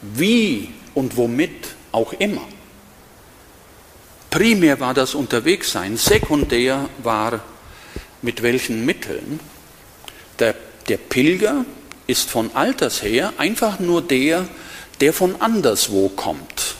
wie 0.01 0.73
und 0.95 1.15
womit 1.15 1.75
auch 1.91 2.13
immer. 2.13 2.47
Primär 4.31 4.79
war 4.79 4.93
das 4.93 5.15
Unterwegssein, 5.15 5.97
sekundär 5.97 6.89
war 7.03 7.41
mit 8.21 8.41
welchen 8.41 8.85
Mitteln. 8.85 9.39
Der, 10.39 10.55
der 10.87 10.97
Pilger 10.97 11.65
ist 12.07 12.29
von 12.29 12.55
Alters 12.55 13.03
her 13.03 13.33
einfach 13.37 13.79
nur 13.79 14.01
der, 14.01 14.47
der 15.01 15.13
von 15.13 15.41
anderswo 15.41 16.09
kommt. 16.09 16.75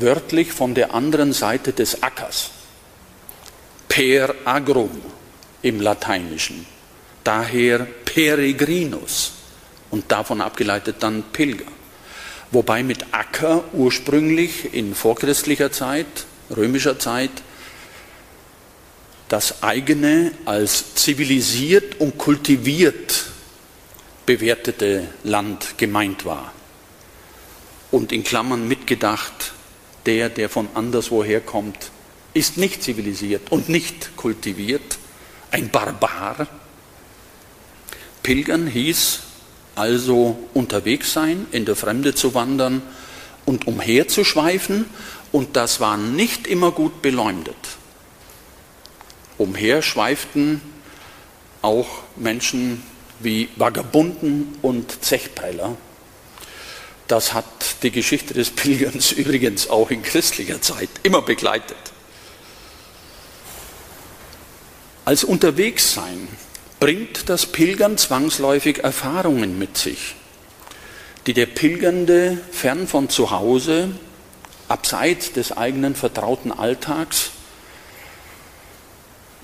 Wörtlich 0.00 0.52
von 0.52 0.74
der 0.74 0.94
anderen 0.94 1.32
Seite 1.32 1.72
des 1.72 2.02
Ackers. 2.02 2.50
Per 3.88 4.34
agrum 4.44 4.90
im 5.62 5.80
Lateinischen. 5.80 6.64
Daher 7.22 7.80
peregrinus 8.06 9.32
und 9.90 10.10
davon 10.10 10.40
abgeleitet 10.40 10.96
dann 11.00 11.22
Pilger. 11.32 11.66
Wobei 12.50 12.82
mit 12.82 13.12
Acker 13.12 13.64
ursprünglich 13.72 14.72
in 14.72 14.94
vorchristlicher 14.94 15.70
Zeit, 15.70 16.06
römischer 16.56 16.98
Zeit, 16.98 17.30
das 19.28 19.62
eigene 19.62 20.32
als 20.46 20.94
zivilisiert 20.94 22.00
und 22.00 22.16
kultiviert 22.18 23.26
bewertete 24.26 25.08
Land 25.24 25.76
gemeint 25.76 26.24
war. 26.24 26.52
Und 27.90 28.12
in 28.12 28.24
Klammern 28.24 28.66
mitgedacht, 28.66 29.52
der, 30.10 30.28
der 30.28 30.48
von 30.48 30.68
anderswoher 30.74 31.40
kommt, 31.40 31.92
ist 32.34 32.56
nicht 32.56 32.82
zivilisiert 32.82 33.52
und 33.52 33.68
nicht 33.68 34.16
kultiviert, 34.16 34.98
ein 35.52 35.70
Barbar. 35.70 36.48
Pilgern 38.24 38.66
hieß 38.66 39.20
also 39.76 40.36
unterwegs 40.52 41.12
sein, 41.12 41.46
in 41.52 41.64
der 41.64 41.76
Fremde 41.76 42.12
zu 42.12 42.34
wandern 42.34 42.82
und 43.46 43.68
umherzuschweifen, 43.68 44.86
und 45.30 45.54
das 45.54 45.78
war 45.78 45.96
nicht 45.96 46.48
immer 46.48 46.72
gut 46.72 47.02
beleumdet 47.02 47.54
umherschweiften 49.40 50.60
auch 51.62 51.88
Menschen 52.16 52.82
wie 53.20 53.48
Vagabunden 53.56 54.58
und 54.62 55.02
Zechpeiler. 55.04 55.76
Das 57.10 57.34
hat 57.34 57.82
die 57.82 57.90
Geschichte 57.90 58.34
des 58.34 58.50
Pilgerns 58.50 59.10
übrigens 59.22 59.68
auch 59.68 59.90
in 59.90 60.00
christlicher 60.00 60.62
Zeit 60.62 60.88
immer 61.02 61.22
begleitet. 61.22 61.76
Als 65.04 65.24
Unterwegssein 65.24 66.28
bringt 66.78 67.28
das 67.28 67.46
Pilgern 67.46 67.98
zwangsläufig 67.98 68.84
Erfahrungen 68.84 69.58
mit 69.58 69.76
sich, 69.76 70.14
die 71.26 71.32
der 71.32 71.46
Pilgernde 71.46 72.38
fern 72.52 72.86
von 72.86 73.08
zu 73.08 73.32
Hause, 73.32 73.90
abseits 74.68 75.32
des 75.32 75.50
eigenen 75.50 75.96
vertrauten 75.96 76.52
Alltags, 76.52 77.30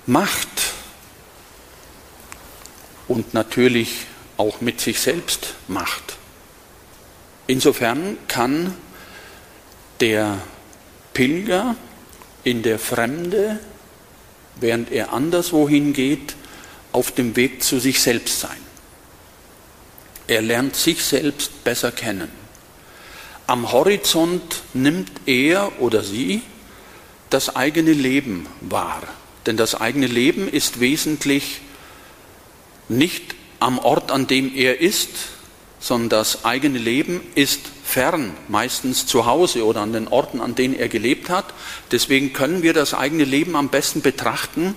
macht 0.05 0.47
und 3.09 3.33
natürlich 3.33 4.05
auch 4.37 4.61
mit 4.61 4.79
sich 4.79 5.01
selbst 5.01 5.55
macht. 5.67 6.16
Insofern 7.47 8.17
kann 8.27 8.73
der 9.99 10.37
Pilger 11.13 11.75
in 12.43 12.61
der 12.61 12.77
Fremde, 12.77 13.59
während 14.59 14.91
er 14.91 15.13
anderswohin 15.13 15.93
geht, 15.93 16.35
auf 16.91 17.11
dem 17.11 17.35
Weg 17.35 17.63
zu 17.63 17.79
sich 17.79 18.01
selbst 18.01 18.39
sein. 18.39 18.57
Er 20.27 20.41
lernt 20.41 20.75
sich 20.75 21.03
selbst 21.03 21.63
besser 21.63 21.91
kennen. 21.91 22.29
Am 23.47 23.71
Horizont 23.71 24.63
nimmt 24.73 25.09
er 25.25 25.81
oder 25.81 26.03
sie 26.03 26.41
das 27.29 27.55
eigene 27.55 27.93
Leben 27.93 28.47
wahr. 28.61 29.03
Denn 29.45 29.55
das 29.55 29.75
eigene 29.75 30.07
Leben 30.07 30.49
ist 30.49 30.81
wesentlich 30.81 31.61
nicht 32.89 33.35
am 33.59 33.79
Ort, 33.79 34.11
an 34.11 34.27
dem 34.27 34.53
er 34.53 34.81
ist, 34.81 35.09
sondern 35.79 36.09
das 36.09 36.45
eigene 36.45 36.79
Leben 36.79 37.21
ist 37.35 37.61
fern, 37.83 38.33
meistens 38.47 39.05
zu 39.05 39.25
Hause 39.25 39.65
oder 39.65 39.81
an 39.81 39.93
den 39.93 40.07
Orten, 40.07 40.41
an 40.41 40.55
denen 40.55 40.73
er 40.73 40.89
gelebt 40.89 41.29
hat. 41.29 41.45
Deswegen 41.91 42.33
können 42.33 42.63
wir 42.63 42.73
das 42.73 42.93
eigene 42.93 43.23
Leben 43.23 43.55
am 43.55 43.69
besten 43.69 44.01
betrachten, 44.01 44.75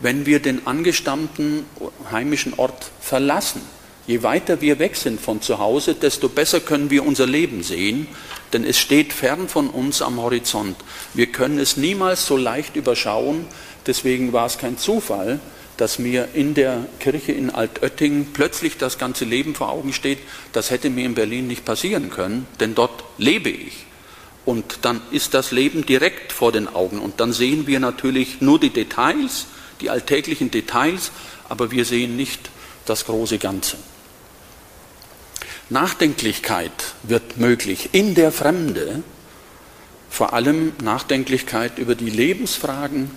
wenn 0.00 0.26
wir 0.26 0.40
den 0.40 0.66
angestammten 0.66 1.64
heimischen 2.10 2.54
Ort 2.54 2.90
verlassen. 3.00 3.62
Je 4.06 4.22
weiter 4.22 4.60
wir 4.60 4.78
weg 4.78 4.94
sind 4.94 5.20
von 5.20 5.42
zu 5.42 5.58
Hause, 5.58 5.94
desto 5.94 6.28
besser 6.28 6.60
können 6.60 6.90
wir 6.90 7.04
unser 7.04 7.26
Leben 7.26 7.64
sehen, 7.64 8.06
denn 8.52 8.64
es 8.64 8.78
steht 8.78 9.12
fern 9.12 9.48
von 9.48 9.68
uns 9.68 10.00
am 10.00 10.20
Horizont. 10.20 10.76
Wir 11.12 11.26
können 11.26 11.58
es 11.58 11.76
niemals 11.76 12.24
so 12.24 12.36
leicht 12.36 12.76
überschauen, 12.76 13.46
deswegen 13.84 14.32
war 14.32 14.46
es 14.46 14.58
kein 14.58 14.78
Zufall, 14.78 15.40
dass 15.76 15.98
mir 15.98 16.28
in 16.34 16.54
der 16.54 16.86
Kirche 17.00 17.32
in 17.32 17.50
Altötting 17.50 18.28
plötzlich 18.32 18.78
das 18.78 18.98
ganze 18.98 19.24
Leben 19.24 19.54
vor 19.54 19.70
Augen 19.70 19.92
steht. 19.92 20.18
Das 20.52 20.70
hätte 20.70 20.90
mir 20.90 21.04
in 21.04 21.14
Berlin 21.14 21.46
nicht 21.46 21.64
passieren 21.64 22.10
können, 22.10 22.46
denn 22.60 22.74
dort 22.74 23.04
lebe 23.18 23.50
ich. 23.50 23.86
Und 24.44 24.78
dann 24.82 25.00
ist 25.10 25.34
das 25.34 25.50
Leben 25.50 25.84
direkt 25.84 26.32
vor 26.32 26.52
den 26.52 26.68
Augen. 26.68 27.00
Und 27.00 27.20
dann 27.20 27.32
sehen 27.32 27.66
wir 27.66 27.80
natürlich 27.80 28.40
nur 28.40 28.60
die 28.60 28.70
Details, 28.70 29.46
die 29.80 29.90
alltäglichen 29.90 30.50
Details, 30.50 31.10
aber 31.48 31.70
wir 31.70 31.84
sehen 31.84 32.16
nicht 32.16 32.50
das 32.86 33.04
große 33.04 33.38
Ganze. 33.38 33.76
Nachdenklichkeit 35.68 36.94
wird 37.02 37.38
möglich 37.38 37.90
in 37.92 38.14
der 38.14 38.30
Fremde, 38.30 39.02
vor 40.08 40.32
allem 40.32 40.72
Nachdenklichkeit 40.82 41.78
über 41.78 41.96
die 41.96 42.08
Lebensfragen. 42.08 43.10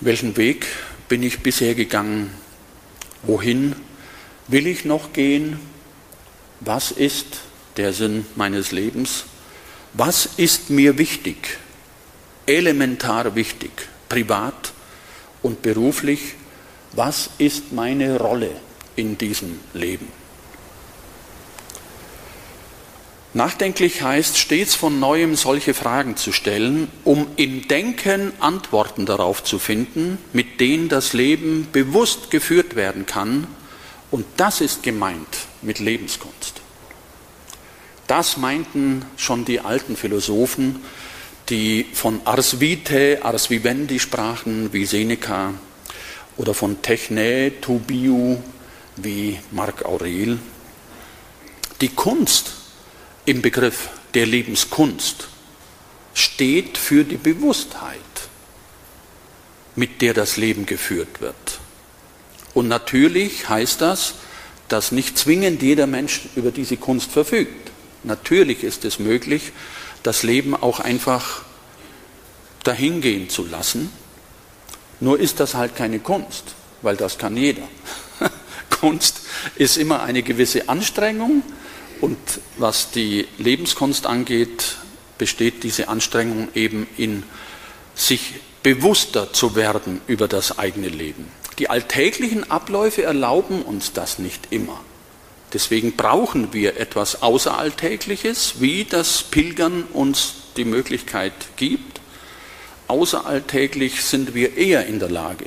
Welchen 0.00 0.36
Weg 0.36 0.66
bin 1.08 1.22
ich 1.22 1.40
bisher 1.40 1.74
gegangen? 1.74 2.34
Wohin 3.22 3.76
will 4.48 4.66
ich 4.66 4.84
noch 4.84 5.12
gehen? 5.12 5.60
Was 6.60 6.90
ist 6.90 7.40
der 7.76 7.92
Sinn 7.92 8.26
meines 8.34 8.72
Lebens? 8.72 9.24
Was 9.92 10.26
ist 10.36 10.68
mir 10.68 10.98
wichtig? 10.98 11.58
Elementar 12.44 13.36
wichtig, 13.36 13.70
privat 14.08 14.72
und 15.42 15.62
beruflich. 15.62 16.34
Was 16.92 17.30
ist 17.38 17.72
meine 17.72 18.18
Rolle 18.18 18.50
in 18.96 19.16
diesem 19.16 19.60
Leben? 19.74 20.23
Nachdenklich 23.36 24.00
heißt, 24.00 24.38
stets 24.38 24.76
von 24.76 25.00
neuem 25.00 25.34
solche 25.34 25.74
Fragen 25.74 26.16
zu 26.16 26.30
stellen, 26.30 26.88
um 27.02 27.26
im 27.34 27.66
Denken 27.66 28.32
Antworten 28.38 29.06
darauf 29.06 29.42
zu 29.42 29.58
finden, 29.58 30.18
mit 30.32 30.60
denen 30.60 30.88
das 30.88 31.14
Leben 31.14 31.66
bewusst 31.72 32.30
geführt 32.30 32.76
werden 32.76 33.06
kann. 33.06 33.48
Und 34.12 34.24
das 34.36 34.60
ist 34.60 34.84
gemeint 34.84 35.26
mit 35.62 35.80
Lebenskunst. 35.80 36.60
Das 38.06 38.36
meinten 38.36 39.04
schon 39.16 39.44
die 39.44 39.58
alten 39.58 39.96
Philosophen, 39.96 40.80
die 41.48 41.86
von 41.92 42.20
Ars 42.24 42.60
Vitae, 42.60 43.18
Ars 43.20 43.50
Vivendi 43.50 43.98
sprachen, 43.98 44.72
wie 44.72 44.84
Seneca, 44.84 45.54
oder 46.36 46.54
von 46.54 46.82
Techne, 46.82 47.52
tu 47.60 47.80
Biu, 47.80 48.36
wie 48.94 49.40
Marc 49.50 49.84
Aurel. 49.84 50.38
Die 51.80 51.88
Kunst 51.88 52.63
im 53.26 53.42
Begriff 53.42 53.88
der 54.14 54.26
Lebenskunst 54.26 55.28
steht 56.14 56.78
für 56.78 57.04
die 57.04 57.16
Bewusstheit, 57.16 57.98
mit 59.76 60.02
der 60.02 60.14
das 60.14 60.36
Leben 60.36 60.66
geführt 60.66 61.20
wird. 61.20 61.58
Und 62.54 62.68
natürlich 62.68 63.48
heißt 63.48 63.80
das, 63.80 64.14
dass 64.68 64.92
nicht 64.92 65.18
zwingend 65.18 65.62
jeder 65.62 65.86
Mensch 65.86 66.22
über 66.36 66.50
diese 66.50 66.76
Kunst 66.76 67.10
verfügt. 67.10 67.70
Natürlich 68.04 68.62
ist 68.62 68.84
es 68.84 68.98
möglich, 68.98 69.52
das 70.02 70.22
Leben 70.22 70.54
auch 70.54 70.80
einfach 70.80 71.42
dahingehen 72.62 73.28
zu 73.28 73.44
lassen. 73.44 73.90
Nur 75.00 75.18
ist 75.18 75.40
das 75.40 75.54
halt 75.54 75.74
keine 75.74 75.98
Kunst, 75.98 76.54
weil 76.82 76.96
das 76.96 77.18
kann 77.18 77.36
jeder. 77.36 77.62
Kunst 78.70 79.22
ist 79.56 79.76
immer 79.76 80.02
eine 80.02 80.22
gewisse 80.22 80.68
Anstrengung, 80.68 81.42
und 82.00 82.18
was 82.58 82.90
die 82.90 83.26
Lebenskunst 83.38 84.06
angeht, 84.06 84.76
besteht 85.18 85.62
diese 85.62 85.88
Anstrengung 85.88 86.48
eben 86.54 86.86
in 86.96 87.22
sich 87.94 88.34
bewusster 88.62 89.32
zu 89.32 89.54
werden 89.54 90.00
über 90.06 90.26
das 90.26 90.58
eigene 90.58 90.88
Leben. 90.88 91.30
Die 91.58 91.70
alltäglichen 91.70 92.50
Abläufe 92.50 93.02
erlauben 93.02 93.62
uns 93.62 93.92
das 93.92 94.18
nicht 94.18 94.48
immer. 94.50 94.80
Deswegen 95.52 95.94
brauchen 95.94 96.52
wir 96.52 96.80
etwas 96.80 97.22
Außeralltägliches, 97.22 98.54
wie 98.58 98.84
das 98.84 99.22
Pilgern 99.22 99.84
uns 99.92 100.34
die 100.56 100.64
Möglichkeit 100.64 101.32
gibt. 101.56 102.00
Außeralltäglich 102.88 104.02
sind 104.02 104.34
wir 104.34 104.56
eher 104.56 104.86
in 104.86 104.98
der 104.98 105.10
Lage 105.10 105.46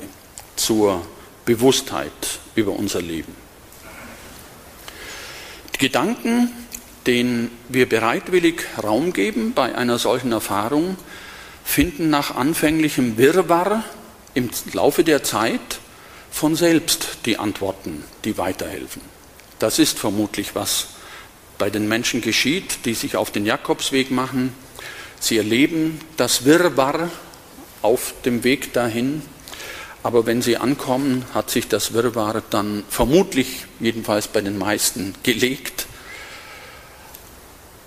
zur 0.56 1.06
Bewusstheit 1.44 2.40
über 2.54 2.72
unser 2.72 3.02
Leben. 3.02 3.34
Gedanken, 5.78 6.50
denen 7.06 7.50
wir 7.68 7.88
bereitwillig 7.88 8.62
Raum 8.82 9.12
geben 9.12 9.54
bei 9.54 9.74
einer 9.74 9.98
solchen 9.98 10.32
Erfahrung, 10.32 10.96
finden 11.64 12.10
nach 12.10 12.34
anfänglichem 12.34 13.16
Wirrwarr 13.16 13.84
im 14.34 14.50
Laufe 14.72 15.04
der 15.04 15.22
Zeit 15.22 15.80
von 16.30 16.56
selbst 16.56 17.18
die 17.26 17.38
Antworten, 17.38 18.04
die 18.24 18.38
weiterhelfen. 18.38 19.02
Das 19.58 19.78
ist 19.78 19.98
vermutlich, 19.98 20.54
was 20.54 20.88
bei 21.58 21.70
den 21.70 21.88
Menschen 21.88 22.20
geschieht, 22.20 22.84
die 22.84 22.94
sich 22.94 23.16
auf 23.16 23.30
den 23.30 23.46
Jakobsweg 23.46 24.10
machen. 24.10 24.52
Sie 25.20 25.36
erleben 25.36 26.00
das 26.16 26.44
Wirrwarr 26.44 27.10
auf 27.82 28.14
dem 28.24 28.44
Weg 28.44 28.72
dahin 28.72 29.22
aber 30.02 30.26
wenn 30.26 30.42
sie 30.42 30.56
ankommen, 30.56 31.24
hat 31.34 31.50
sich 31.50 31.68
das 31.68 31.92
Wirrwarr 31.92 32.42
dann 32.50 32.84
vermutlich, 32.88 33.66
jedenfalls 33.80 34.28
bei 34.28 34.40
den 34.40 34.56
meisten, 34.56 35.14
gelegt. 35.22 35.86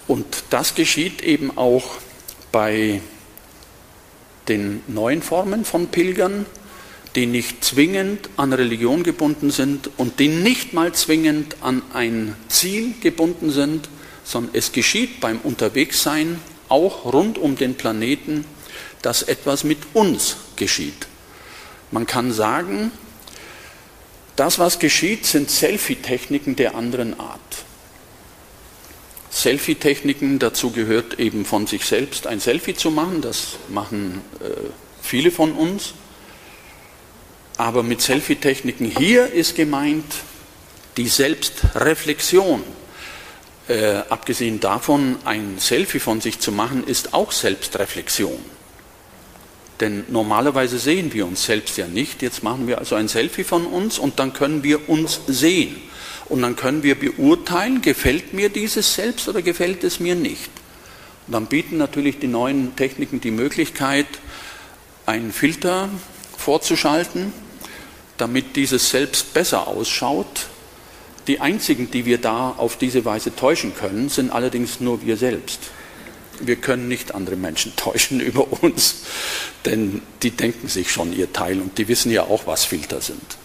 Und 0.08 0.44
das 0.50 0.76
geschieht 0.76 1.22
eben 1.22 1.58
auch 1.58 1.86
bei 2.52 3.02
den 4.48 4.84
neuen 4.88 5.22
Formen 5.22 5.64
von 5.64 5.88
Pilgern, 5.88 6.46
die 7.16 7.26
nicht 7.26 7.64
zwingend 7.64 8.30
an 8.38 8.54
Religion 8.54 9.04
gebunden 9.04 9.52
sind 9.52 9.90
und 9.98 10.20
die 10.20 10.28
nicht 10.28 10.74
mal 10.74 10.94
zwingend 10.94 11.58
an 11.62 11.82
ein 11.94 12.36
Ziel 12.48 12.94
gebunden 13.02 13.52
sind, 13.52 13.90
sondern 14.24 14.56
es 14.56 14.72
geschieht 14.72 15.20
beim 15.20 15.40
Unterwegssein 15.40 16.40
auch 16.70 17.06
rund 17.06 17.38
um 17.38 17.56
den 17.56 17.76
Planeten, 17.76 18.46
dass 19.02 19.24
etwas 19.24 19.64
mit 19.64 19.80
uns 19.94 20.38
geschieht. 20.56 21.08
Man 21.92 22.08
kann 22.08 22.32
sagen, 22.32 22.92
das, 24.36 24.60
was 24.60 24.80
geschieht, 24.80 25.26
sind 25.26 25.52
Selfie-Techniken 25.52 26.56
der 26.56 26.76
anderen 26.76 27.20
Art. 27.20 27.40
Selfie-Techniken, 29.30 30.40
dazu 30.40 30.72
gehört 30.72 31.20
eben 31.20 31.46
von 31.46 31.68
sich 31.68 31.86
selbst 31.86 32.28
ein 32.28 32.40
Selfie 32.40 32.76
zu 32.76 32.92
machen, 32.92 33.22
das 33.22 33.58
machen 33.70 34.22
äh, 34.40 34.50
viele 35.02 35.32
von 35.32 35.54
uns. 35.54 35.94
Aber 37.58 37.84
mit 37.84 38.02
Selfie-Techniken 38.02 38.86
hier 38.86 39.28
ist 39.32 39.56
gemeint 39.56 40.06
die 40.98 41.08
Selbstreflexion. 41.08 42.64
Äh, 43.68 44.02
abgesehen 44.10 44.60
davon, 44.60 45.18
ein 45.24 45.60
Selfie 45.60 46.00
von 46.00 46.20
sich 46.20 46.40
zu 46.40 46.52
machen, 46.52 46.86
ist 46.86 47.14
auch 47.14 47.32
Selbstreflexion. 47.32 48.40
Denn 49.82 50.06
normalerweise 50.10 50.78
sehen 50.78 51.12
wir 51.12 51.26
uns 51.26 51.44
selbst 51.44 51.76
ja 51.78 51.88
nicht. 51.88 52.22
Jetzt 52.22 52.44
machen 52.44 52.68
wir 52.68 52.78
also 52.78 52.94
ein 52.94 53.08
Selfie 53.08 53.44
von 53.44 53.66
uns 53.66 53.98
und 53.98 54.20
dann 54.20 54.32
können 54.32 54.64
wir 54.64 54.88
uns 54.88 55.22
sehen. 55.28 55.76
Und 56.30 56.44
dann 56.44 56.56
können 56.56 56.84
wir 56.84 56.96
beurteilen, 56.96 57.82
gefällt 57.82 58.34
mir 58.34 58.50
dieses 58.50 58.94
Selbst 58.94 59.28
oder 59.28 59.42
gefällt 59.42 59.84
es 59.84 60.00
mir 60.00 60.14
nicht. 60.14 60.52
Und 61.26 61.34
dann 61.34 61.48
bieten 61.48 61.78
natürlich 61.78 62.20
die 62.20 62.28
neuen 62.28 62.76
Techniken 62.76 63.22
die 63.22 63.32
Möglichkeit, 63.32 64.06
einen 65.08 65.34
Filter 65.34 65.90
vorzuschalten, 66.38 67.34
damit 68.18 68.56
dieses 68.56 68.92
Selbst 68.92 69.34
besser 69.34 69.68
ausschaut. 69.68 70.46
Die 71.26 71.40
einzigen, 71.40 71.90
die 71.90 72.06
wir 72.06 72.20
da 72.20 72.52
auf 72.52 72.78
diese 72.78 73.04
Weise 73.04 73.36
täuschen 73.36 73.76
können, 73.76 74.10
sind 74.10 74.32
allerdings 74.32 74.80
nur 74.80 75.04
wir 75.04 75.18
selbst 75.18 75.60
wir 76.48 76.56
können 76.56 76.88
nicht 76.88 77.14
andere 77.14 77.36
Menschen 77.36 77.76
täuschen 77.76 78.20
über 78.20 78.64
uns, 78.64 79.04
denn 79.66 80.02
die 80.24 80.32
denken 80.32 80.68
sich 80.68 80.92
schon 80.92 81.14
ihr 81.14 81.32
Teil 81.34 81.60
und 81.60 81.78
die 81.78 81.88
wissen 81.88 82.12
ja 82.12 82.24
auch, 82.24 82.48
was 82.48 82.66
Filter 82.66 83.02
sind. 83.02 83.38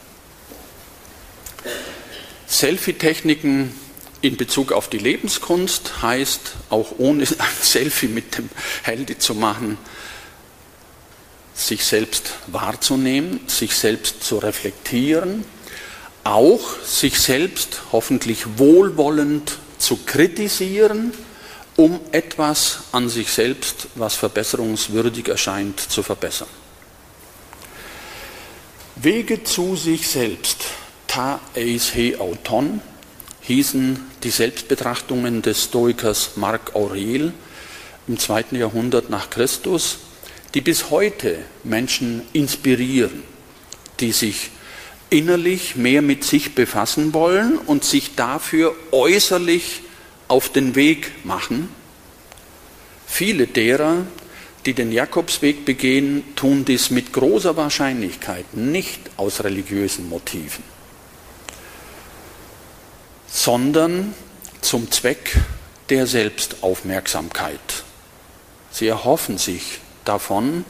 Selfie-Techniken 2.48 3.74
in 4.22 4.36
Bezug 4.36 4.72
auf 4.72 4.88
die 4.88 4.98
Lebenskunst 4.98 6.02
heißt, 6.02 6.54
auch 6.70 6.94
ohne 6.98 7.22
ein 7.38 7.46
Selfie 7.60 8.08
mit 8.08 8.38
dem 8.38 8.48
Handy 8.82 9.18
zu 9.18 9.34
machen, 9.34 9.78
sich 11.54 11.84
selbst 11.84 12.34
wahrzunehmen, 12.48 13.40
sich 13.46 13.74
selbst 13.74 14.22
zu 14.22 14.38
reflektieren, 14.38 15.44
auch 16.24 16.80
sich 16.82 17.18
selbst 17.18 17.82
hoffentlich 17.92 18.58
wohlwollend 18.58 19.58
zu 19.78 19.96
kritisieren, 19.96 21.12
um 21.76 22.00
etwas 22.10 22.80
an 22.92 23.08
sich 23.08 23.30
selbst, 23.30 23.88
was 23.94 24.14
verbesserungswürdig 24.14 25.28
erscheint, 25.28 25.78
zu 25.78 26.02
verbessern. 26.02 26.48
Wege 28.96 29.44
zu 29.44 29.76
sich 29.76 30.08
selbst, 30.08 30.64
ta 31.06 31.38
eis 31.54 31.92
he 31.92 32.16
auton, 32.16 32.80
hießen 33.42 34.00
die 34.22 34.30
Selbstbetrachtungen 34.30 35.42
des 35.42 35.64
Stoikers 35.64 36.30
Marc 36.36 36.74
Aurel 36.74 37.32
im 38.08 38.18
zweiten 38.18 38.56
Jahrhundert 38.56 39.10
nach 39.10 39.28
Christus, 39.28 39.98
die 40.54 40.62
bis 40.62 40.90
heute 40.90 41.38
Menschen 41.62 42.22
inspirieren, 42.32 43.22
die 44.00 44.12
sich 44.12 44.50
innerlich 45.10 45.76
mehr 45.76 46.00
mit 46.00 46.24
sich 46.24 46.54
befassen 46.54 47.12
wollen 47.12 47.58
und 47.58 47.84
sich 47.84 48.14
dafür 48.14 48.74
äußerlich 48.92 49.82
auf 50.28 50.48
den 50.48 50.74
Weg 50.74 51.24
machen. 51.24 51.68
Viele 53.06 53.46
derer, 53.46 54.06
die 54.64 54.74
den 54.74 54.90
Jakobsweg 54.90 55.64
begehen, 55.64 56.24
tun 56.34 56.64
dies 56.64 56.90
mit 56.90 57.12
großer 57.12 57.56
Wahrscheinlichkeit 57.56 58.54
nicht 58.54 59.00
aus 59.16 59.44
religiösen 59.44 60.08
Motiven, 60.08 60.64
sondern 63.28 64.14
zum 64.60 64.90
Zweck 64.90 65.38
der 65.88 66.06
Selbstaufmerksamkeit. 66.06 67.84
Sie 68.72 68.88
erhoffen 68.88 69.38
sich 69.38 69.78
davon, 70.04 70.64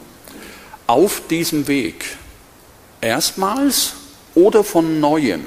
auf 0.86 1.22
diesem 1.28 1.66
Weg 1.66 2.04
erstmals 3.00 3.94
oder 4.34 4.62
von 4.62 5.00
neuem 5.00 5.44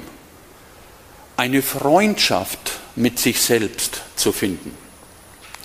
eine 1.36 1.62
Freundschaft 1.62 2.79
mit 2.96 3.18
sich 3.18 3.40
selbst 3.40 4.02
zu 4.16 4.32
finden. 4.32 4.74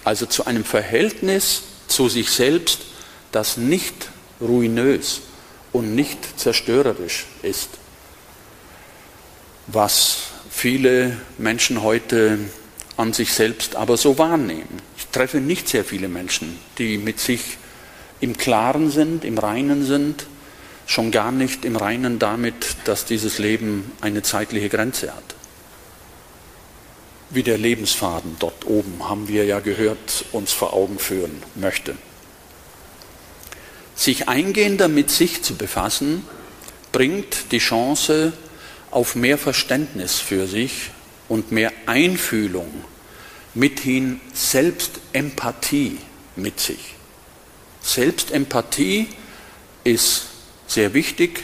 Also 0.04 0.26
zu 0.26 0.46
einem 0.46 0.64
Verhältnis 0.64 1.64
zu 1.88 2.10
sich 2.10 2.30
selbst, 2.30 2.80
das 3.32 3.58
nicht 3.58 4.10
ruinös 4.42 5.22
und 5.72 5.96
nicht 5.96 6.40
zerstörerisch 6.40 7.26
ist. 7.42 7.70
Was 9.68 10.18
viele 10.50 11.18
Menschen 11.38 11.82
heute 11.82 12.40
an 12.98 13.14
sich 13.14 13.34
selbst 13.34 13.76
aber 13.76 13.98
so 13.98 14.18
wahrnehmen. 14.18 14.82
Ich 14.98 15.08
treffe 15.08 15.38
nicht 15.42 15.68
sehr 15.68 15.84
viele 15.84 16.08
Menschen, 16.08 16.58
die 16.78 16.98
mit 16.98 17.20
sich 17.20 17.58
im 18.22 18.38
Klaren 18.38 18.90
sind, 18.90 19.26
im 19.26 19.38
Reinen 19.38 19.86
sind, 19.86 20.28
schon 20.86 21.12
gar 21.12 21.32
nicht 21.32 21.66
im 21.66 21.76
Reinen 21.76 22.20
damit, 22.20 22.78
dass 22.86 23.06
dieses 23.06 23.38
Leben 23.38 23.92
eine 24.02 24.22
zeitliche 24.22 24.70
Grenze 24.70 25.14
hat. 25.14 25.35
Wie 27.30 27.44
der 27.44 27.58
Lebensfaden 27.58 28.36
dort 28.40 28.66
oben, 28.66 29.10
haben 29.10 29.28
wir 29.28 29.46
ja 29.46 29.60
gehört, 29.60 30.26
uns 30.32 30.52
vor 30.52 30.74
Augen 30.74 31.00
führen 31.00 31.42
möchte. 31.56 31.96
Sich 33.96 34.28
eingehender 34.28 34.88
mit 34.88 35.10
sich 35.10 35.42
zu 35.42 35.56
befassen, 35.56 36.24
bringt 36.92 37.52
die 37.52 37.60
Chance 37.60 38.34
auf 38.92 39.16
mehr 39.16 39.38
Verständnis 39.38 40.20
für 40.20 40.48
sich 40.48 40.92
und 41.28 41.52
mehr 41.52 41.72
Einfühlung, 41.86 42.70
mithin 43.54 44.22
Selbstempathie 44.34 45.98
mit 46.36 46.60
sich. 46.60 46.96
Selbstempathie 47.82 49.08
ist 49.84 50.28
sehr 50.68 50.94
wichtig 50.94 51.44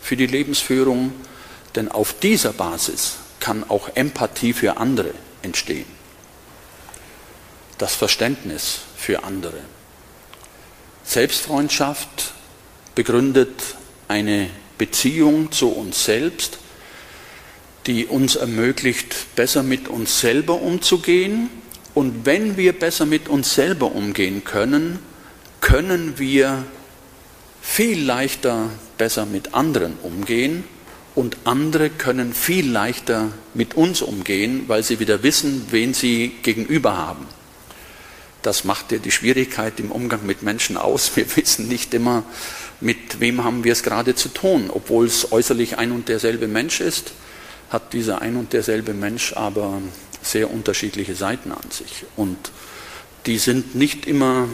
für 0.00 0.16
die 0.16 0.26
Lebensführung, 0.26 1.12
denn 1.74 1.90
auf 1.90 2.14
dieser 2.18 2.52
Basis 2.52 3.16
kann 3.42 3.68
auch 3.68 3.90
Empathie 3.96 4.52
für 4.52 4.76
andere 4.76 5.12
entstehen. 5.42 5.84
Das 7.76 7.96
Verständnis 7.96 8.82
für 8.96 9.24
andere. 9.24 9.58
Selbstfreundschaft 11.02 12.34
begründet 12.94 13.50
eine 14.06 14.48
Beziehung 14.78 15.50
zu 15.50 15.70
uns 15.70 16.04
selbst, 16.04 16.58
die 17.86 18.06
uns 18.06 18.36
ermöglicht, 18.36 19.34
besser 19.34 19.64
mit 19.64 19.88
uns 19.88 20.20
selber 20.20 20.62
umzugehen. 20.62 21.50
Und 21.94 22.24
wenn 22.24 22.56
wir 22.56 22.72
besser 22.78 23.06
mit 23.06 23.28
uns 23.28 23.54
selber 23.54 23.90
umgehen 23.90 24.44
können, 24.44 25.00
können 25.60 26.20
wir 26.20 26.64
viel 27.60 28.04
leichter 28.04 28.70
besser 28.98 29.26
mit 29.26 29.52
anderen 29.52 29.98
umgehen 30.04 30.62
und 31.14 31.36
andere 31.44 31.90
können 31.90 32.32
viel 32.32 32.70
leichter 32.70 33.32
mit 33.54 33.74
uns 33.74 34.00
umgehen, 34.02 34.64
weil 34.66 34.82
sie 34.82 34.98
wieder 34.98 35.22
wissen, 35.22 35.66
wen 35.70 35.92
sie 35.92 36.32
gegenüber 36.42 36.96
haben. 36.96 37.26
Das 38.40 38.64
macht 38.64 38.92
ja 38.92 38.98
die 38.98 39.10
Schwierigkeit 39.10 39.78
im 39.78 39.92
Umgang 39.92 40.26
mit 40.26 40.42
Menschen 40.42 40.76
aus. 40.76 41.14
Wir 41.14 41.26
wissen 41.36 41.68
nicht 41.68 41.94
immer, 41.94 42.24
mit 42.80 43.20
wem 43.20 43.44
haben 43.44 43.62
wir 43.62 43.72
es 43.72 43.82
gerade 43.82 44.14
zu 44.14 44.28
tun. 44.28 44.70
Obwohl 44.72 45.06
es 45.06 45.30
äußerlich 45.30 45.78
ein 45.78 45.92
und 45.92 46.08
derselbe 46.08 46.48
Mensch 46.48 46.80
ist, 46.80 47.12
hat 47.70 47.92
dieser 47.92 48.20
ein 48.20 48.36
und 48.36 48.52
derselbe 48.52 48.94
Mensch 48.94 49.34
aber 49.34 49.80
sehr 50.22 50.50
unterschiedliche 50.50 51.14
Seiten 51.14 51.52
an 51.52 51.70
sich. 51.70 52.04
Und 52.16 52.36
die 53.26 53.38
sind 53.38 53.74
nicht 53.74 54.06
immer 54.06 54.48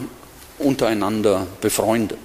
untereinander 0.57 1.47
befreundet. 1.61 2.19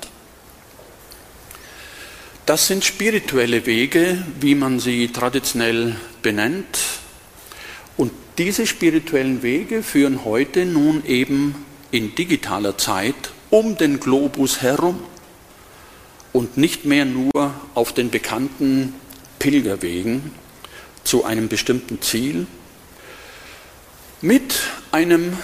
Das 2.47 2.67
sind 2.67 2.85
spirituelle 2.85 3.65
Wege, 3.65 4.23
wie 4.39 4.55
man 4.55 4.79
sie 4.79 5.09
traditionell 5.09 5.97
benennt. 6.21 6.79
Und 7.97 8.13
diese 8.37 8.67
spirituellen 8.67 9.43
Wege 9.43 9.83
führen 9.83 10.27
heute 10.27 10.67
nun 10.67 11.03
eben 11.07 11.55
in 11.91 12.15
digitaler 12.15 12.77
Zeit 12.77 13.15
um 13.49 13.79
den 13.79 13.99
Globus 13.99 14.61
herum 14.61 15.01
und 16.35 16.59
nicht 16.59 16.85
mehr 16.85 17.07
nur 17.07 17.55
auf 17.75 17.95
den 17.95 18.11
bekannten 18.11 18.93
Pilgerwegen 19.39 20.31
zu 21.03 21.25
einem 21.25 21.49
bestimmten 21.49 22.03
Ziel 22.03 22.47
mit 24.21 24.61
einem 24.93 25.39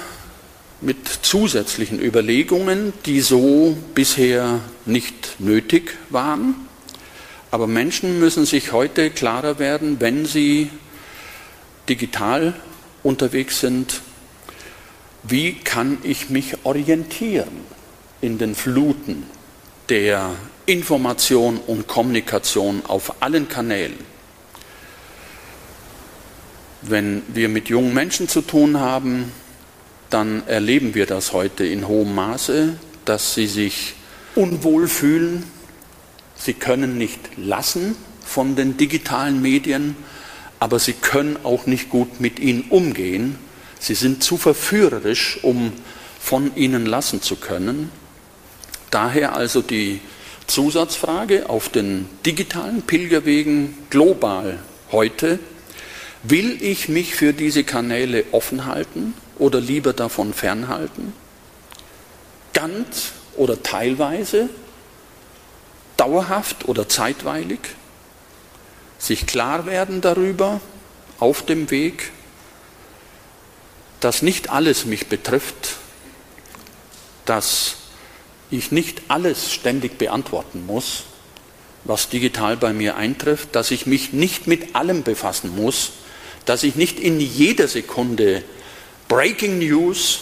mit 0.83 1.09
zusätzlichen 1.23 2.01
Überlegungen, 2.01 2.93
die 3.07 3.21
so 3.21 3.77
bisher 3.95 4.61
nicht 4.85 5.37
nötig 5.39 5.97
waren. 6.11 6.70
Aber 7.51 7.67
Menschen 7.67 8.21
müssen 8.21 8.47
sich 8.47 8.73
heute 8.73 9.11
klarer 9.11 9.59
werden, 9.59 10.01
wenn 10.01 10.25
sie 10.25 10.71
digital 11.89 12.55
unterwegs 13.03 13.61
sind, 13.61 14.01
wie 15.23 15.55
kann 15.55 15.99
ich 16.03 16.31
mich 16.31 16.65
orientieren 16.65 17.65
in 18.21 18.39
den 18.39 18.55
Fluten 18.55 19.25
der 19.89 20.31
Information 20.67 21.59
und 21.67 21.89
Kommunikation 21.89 22.83
auf 22.87 23.23
allen 23.23 23.49
Kanälen. 23.49 23.99
Wenn 26.83 27.23
wir 27.29 27.49
mit 27.49 27.69
jungen 27.69 27.93
Menschen 27.93 28.29
zu 28.29 28.41
tun 28.41 28.79
haben, 28.79 29.33
dann 30.09 30.47
erleben 30.47 30.95
wir 30.95 31.07
das 31.07 31.33
heute 31.33 31.65
in 31.67 31.87
hohem 31.87 32.15
Maße, 32.15 32.79
dass 33.05 33.35
sie 33.35 33.47
sich 33.47 33.95
unwohl 34.35 34.89
fühlen. 34.89 35.45
Sie 36.41 36.55
können 36.55 36.97
nicht 36.97 37.21
lassen 37.37 37.97
von 38.25 38.57
den 38.57 38.79
digitalen 38.79 39.43
Medien, 39.43 39.95
aber 40.59 40.79
sie 40.79 40.95
können 40.95 41.37
auch 41.45 41.67
nicht 41.67 41.91
gut 41.91 42.19
mit 42.21 42.41
ihnen 42.41 42.65
umgehen. 42.71 43.39
Sie 43.79 43.95
sind 43.95 44.25
zu 44.25 44.39
verführerisch, 44.39 45.39
um 45.43 45.73
von 46.19 46.57
ihnen 46.57 46.87
lassen 46.87 47.21
zu 47.21 47.37
können. 47.37 47.91
Daher 48.91 49.37
also 49.37 49.61
die 49.61 50.01
Zusatzfrage 50.47 51.49
auf 51.51 51.69
den 51.69 52.09
digitalen 52.25 52.83
Pilgerwegen 52.83 53.77
global 53.91 54.59
heute, 54.91 55.39
will 56.23 56.63
ich 56.63 56.89
mich 56.89 57.15
für 57.15 57.35
diese 57.35 57.65
Kanäle 57.65 58.25
offen 58.33 58.65
halten 58.65 59.15
oder 59.39 59.61
lieber 59.61 59.93
davon 59.93 60.33
fernhalten? 60.35 61.13
Ganz 62.55 63.13
oder 63.37 63.63
teilweise? 63.63 64.49
Dauerhaft 66.01 66.67
oder 66.67 66.89
zeitweilig? 66.89 67.61
Sich 68.99 69.27
klar 69.27 69.67
werden 69.67 70.01
darüber 70.01 70.63
auf 71.19 71.45
dem 71.45 71.71
Weg, 71.71 72.11
dass 74.01 74.23
nicht 74.23 74.49
alles 74.49 74.87
mich 74.87 75.09
betrifft, 75.09 75.77
dass 77.27 77.75
ich 78.51 78.73
nicht 78.73 79.03
alles 79.09 79.53
ständig 79.53 79.99
beantworten 79.99 80.65
muss, 80.65 81.03
was 81.85 82.09
digital 82.09 82.57
bei 82.57 82.73
mir 82.73 82.97
eintrifft, 82.97 83.55
dass 83.55 83.71
ich 83.71 83.85
mich 83.85 84.15
nicht 84.15 84.47
mit 84.47 84.75
allem 84.75 85.03
befassen 85.03 85.55
muss, 85.55 85.91
dass 86.47 86.63
ich 86.63 86.77
nicht 86.77 86.99
in 86.99 87.21
jeder 87.21 87.69
Sekunde 87.69 88.43
Breaking 89.07 89.59
News 89.59 90.21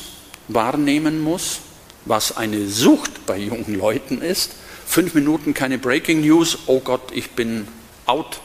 wahrnehmen 0.49 1.23
muss, 1.23 1.59
was 2.05 2.37
eine 2.37 2.67
Sucht 2.67 3.27
bei 3.27 3.39
jungen 3.39 3.77
Leuten 3.77 4.23
ist. 4.23 4.57
Fünf 4.89 5.13
Minuten 5.13 5.53
keine 5.53 5.77
Breaking 5.77 6.23
News, 6.23 6.61
oh 6.65 6.81
Gott, 6.81 7.13
ich 7.13 7.33
bin 7.33 7.69
out, 8.07 8.41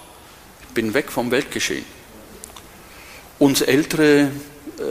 ich 0.67 0.73
bin 0.73 0.93
weg 0.93 1.10
vom 1.10 1.32
Weltgeschehen. 1.32 1.86
Uns 3.39 3.62
Ältere 3.62 4.29
äh, 4.77 4.82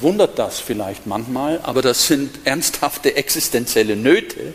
wundert 0.00 0.38
das 0.38 0.60
vielleicht 0.60 1.06
manchmal, 1.06 1.60
aber 1.62 1.82
das 1.82 2.06
sind 2.06 2.40
ernsthafte 2.44 3.16
existenzielle 3.16 3.96
Nöte. 3.96 4.54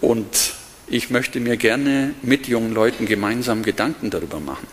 Und 0.00 0.54
ich 0.88 1.10
möchte 1.10 1.38
mir 1.38 1.56
gerne 1.56 2.14
mit 2.22 2.48
jungen 2.48 2.74
Leuten 2.74 3.06
gemeinsam 3.06 3.62
Gedanken 3.62 4.10
darüber 4.10 4.40
machen, 4.40 4.66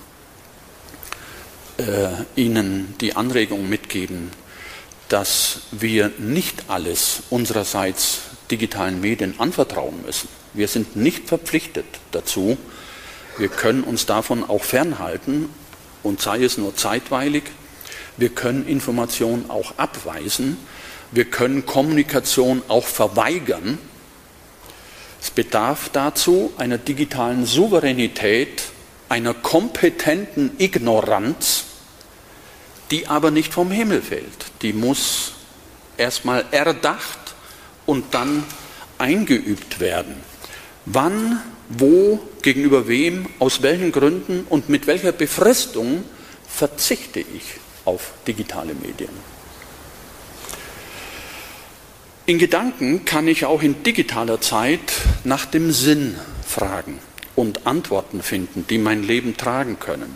äh, 1.78 2.10
ihnen 2.36 2.96
die 3.00 3.16
Anregung 3.16 3.70
mitgeben, 3.70 4.32
dass 5.08 5.62
wir 5.70 6.12
nicht 6.18 6.64
alles 6.68 7.22
unsererseits 7.30 8.22
digitalen 8.52 9.02
Medien 9.02 9.36
anvertrauen 9.40 10.02
müssen. 10.06 10.30
Wir 10.54 10.68
sind 10.68 10.96
nicht 10.96 11.28
verpflichtet 11.28 11.86
dazu. 12.12 12.58
Wir 13.38 13.50
können 13.50 13.84
uns 13.84 14.06
davon 14.06 14.44
auch 14.44 14.64
fernhalten 14.64 15.50
und 16.04 16.22
sei 16.22 16.44
es 16.44 16.58
nur 16.58 16.76
zeitweilig. 16.76 17.44
Wir 18.18 18.30
können 18.30 18.68
Informationen 18.68 19.50
auch 19.50 19.78
abweisen. 19.78 20.58
Wir 21.12 21.26
können 21.26 21.66
Kommunikation 21.66 22.62
auch 22.68 22.86
verweigern. 22.86 23.78
Es 25.22 25.32
bedarf 25.32 25.90
dazu 25.92 26.54
einer 26.58 26.78
digitalen 26.78 27.46
Souveränität, 27.46 28.64
einer 29.10 29.34
kompetenten 29.34 30.52
Ignoranz, 30.60 31.66
die 32.92 33.08
aber 33.08 33.32
nicht 33.32 33.54
vom 33.54 33.72
Himmel 33.72 34.02
fällt. 34.02 34.52
Die 34.62 34.74
muss 34.74 35.34
erstmal 35.98 36.46
erdacht 36.52 37.19
und 37.90 38.14
dann 38.14 38.44
eingeübt 39.00 39.80
werden. 39.80 40.14
Wann, 40.86 41.42
wo, 41.70 42.20
gegenüber 42.44 42.88
wem, 42.88 43.26
aus 43.40 43.64
welchen 43.64 43.92
Gründen 43.92 44.46
und 44.48 44.70
mit 44.70 44.86
welcher 44.86 45.12
Befristung 45.12 46.04
verzichte 46.48 47.20
ich 47.20 47.56
auf 47.86 48.12
digitale 48.28 48.76
Medien. 48.76 49.10
In 52.28 52.38
Gedanken 52.38 53.06
kann 53.06 53.28
ich 53.28 53.46
auch 53.46 53.64
in 53.64 53.82
digitaler 53.82 54.40
Zeit 54.40 54.94
nach 55.24 55.46
dem 55.48 55.72
Sinn 55.72 56.16
fragen 56.46 57.00
und 57.36 57.66
Antworten 57.66 58.22
finden, 58.22 58.68
die 58.70 58.78
mein 58.78 59.02
Leben 59.02 59.36
tragen 59.36 59.80
können. 59.80 60.14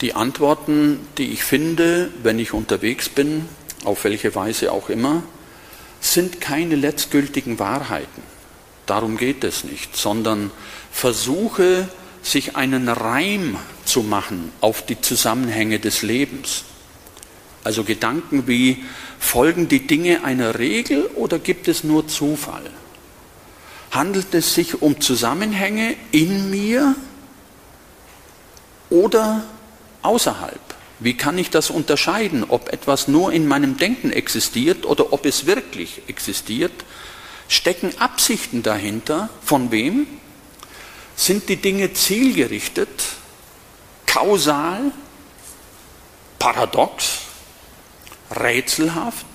Die 0.00 0.14
Antworten, 0.14 1.06
die 1.18 1.30
ich 1.30 1.44
finde, 1.44 2.10
wenn 2.24 2.40
ich 2.40 2.52
unterwegs 2.52 3.08
bin, 3.08 3.48
auf 3.84 4.02
welche 4.02 4.34
Weise 4.34 4.72
auch 4.72 4.88
immer, 4.88 5.22
sind 6.02 6.40
keine 6.40 6.74
letztgültigen 6.74 7.58
Wahrheiten. 7.58 8.22
Darum 8.86 9.16
geht 9.16 9.44
es 9.44 9.64
nicht, 9.64 9.96
sondern 9.96 10.50
Versuche, 10.90 11.88
sich 12.22 12.56
einen 12.56 12.88
Reim 12.88 13.56
zu 13.84 14.02
machen 14.02 14.52
auf 14.60 14.84
die 14.84 15.00
Zusammenhänge 15.00 15.78
des 15.78 16.02
Lebens. 16.02 16.64
Also 17.64 17.84
Gedanken 17.84 18.46
wie, 18.46 18.84
folgen 19.18 19.68
die 19.68 19.86
Dinge 19.86 20.24
einer 20.24 20.58
Regel 20.58 21.06
oder 21.14 21.38
gibt 21.38 21.68
es 21.68 21.84
nur 21.84 22.08
Zufall? 22.08 22.68
Handelt 23.92 24.34
es 24.34 24.54
sich 24.54 24.82
um 24.82 25.00
Zusammenhänge 25.00 25.94
in 26.10 26.50
mir 26.50 26.96
oder 28.90 29.44
außerhalb? 30.02 30.71
Wie 31.02 31.16
kann 31.16 31.36
ich 31.36 31.50
das 31.50 31.70
unterscheiden, 31.70 32.44
ob 32.44 32.72
etwas 32.72 33.08
nur 33.08 33.32
in 33.32 33.48
meinem 33.48 33.76
Denken 33.76 34.12
existiert 34.12 34.86
oder 34.86 35.12
ob 35.12 35.26
es 35.26 35.46
wirklich 35.46 36.02
existiert? 36.06 36.72
Stecken 37.48 37.98
Absichten 37.98 38.62
dahinter? 38.62 39.28
Von 39.44 39.72
wem? 39.72 40.06
Sind 41.16 41.48
die 41.48 41.56
Dinge 41.56 41.92
zielgerichtet, 41.92 42.88
kausal, 44.06 44.92
paradox, 46.38 47.18
rätselhaft, 48.30 49.26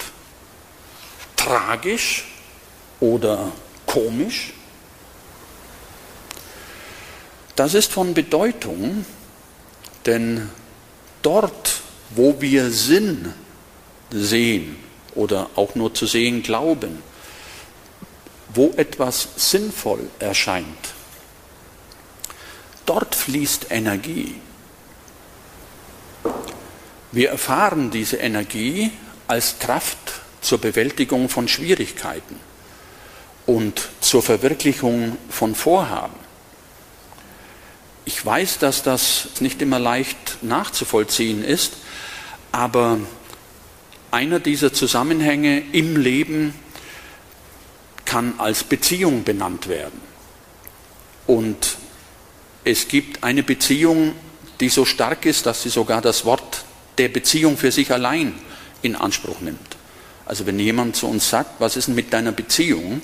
tragisch 1.36 2.23
oder 3.01 3.51
komisch? 3.86 4.53
Das 7.58 7.73
ist 7.73 7.91
von 7.91 8.13
Bedeutung, 8.13 9.06
denn 10.06 10.49
dort, 11.27 11.81
wo 12.11 12.39
wir 12.39 12.71
Sinn 12.71 13.33
sehen 14.09 14.77
oder 15.13 15.49
auch 15.57 15.75
nur 15.75 15.93
zu 15.93 16.05
sehen 16.05 16.41
glauben, 16.41 17.03
wo 18.53 18.71
etwas 18.77 19.27
sinnvoll 19.35 20.09
erscheint, 20.19 20.93
dort 22.85 23.13
fließt 23.13 23.67
Energie. 23.71 24.35
Wir 27.11 27.31
erfahren 27.31 27.91
diese 27.91 28.17
Energie 28.17 28.91
als 29.27 29.59
Kraft 29.59 29.97
zur 30.39 30.59
Bewältigung 30.59 31.27
von 31.27 31.49
Schwierigkeiten 31.49 32.39
und 33.45 33.89
zur 33.99 34.23
Verwirklichung 34.23 35.17
von 35.29 35.55
Vorhaben. 35.55 36.26
Ich 38.07 38.25
weiß, 38.25 38.59
dass 38.59 38.83
das 38.83 39.27
nicht 39.41 39.61
immer 39.61 39.79
leicht 39.79 40.41
nachzuvollziehen 40.41 41.43
ist, 41.43 41.73
aber 42.53 42.99
einer 44.11 44.39
dieser 44.39 44.71
Zusammenhänge 44.71 45.61
im 45.73 45.97
Leben 45.97 46.53
kann 48.05 48.35
als 48.37 48.63
Beziehung 48.63 49.25
benannt 49.25 49.67
werden. 49.67 49.99
Und 51.25 51.75
es 52.63 52.87
gibt 52.87 53.25
eine 53.25 53.43
Beziehung, 53.43 54.13
die 54.61 54.69
so 54.69 54.85
stark 54.85 55.25
ist, 55.25 55.45
dass 55.45 55.63
sie 55.63 55.69
sogar 55.69 56.01
das 56.01 56.23
Wort 56.23 56.63
der 56.97 57.09
Beziehung 57.09 57.57
für 57.57 57.73
sich 57.73 57.91
allein 57.91 58.35
in 58.83 58.95
Anspruch 58.95 59.41
nimmt. 59.41 59.75
Also 60.25 60.45
wenn 60.45 60.57
jemand 60.57 60.95
zu 60.95 61.07
uns 61.07 61.29
sagt, 61.29 61.59
was 61.59 61.75
ist 61.75 61.89
denn 61.89 61.95
mit 61.95 62.13
deiner 62.13 62.31
Beziehung, 62.31 63.01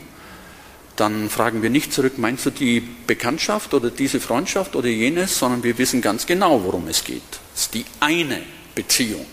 dann 0.96 1.30
fragen 1.30 1.64
wir 1.64 1.70
nicht 1.70 1.92
zurück, 1.92 2.18
meinst 2.18 2.46
du 2.46 2.52
die 2.52 2.80
Bekanntschaft 2.80 3.74
oder 3.74 3.90
diese 3.90 4.20
Freundschaft 4.20 4.76
oder 4.76 4.88
jenes, 4.88 5.40
sondern 5.40 5.64
wir 5.64 5.78
wissen 5.78 6.02
ganz 6.02 6.26
genau, 6.28 6.64
worum 6.64 6.88
es 6.88 7.04
geht. 7.04 7.22
Es 7.56 7.64
ist 7.64 7.74
die 7.74 7.86
eine 8.00 8.42
Beziehung. 8.76 9.26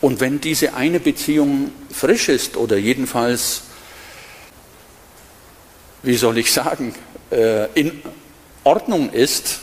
Und 0.00 0.20
wenn 0.20 0.40
diese 0.40 0.74
eine 0.74 1.00
Beziehung 1.00 1.70
frisch 1.90 2.28
ist 2.28 2.56
oder 2.56 2.76
jedenfalls, 2.76 3.62
wie 6.02 6.16
soll 6.16 6.38
ich 6.38 6.52
sagen, 6.52 6.94
äh, 7.30 7.68
in 7.78 8.02
Ordnung 8.64 9.10
ist, 9.10 9.60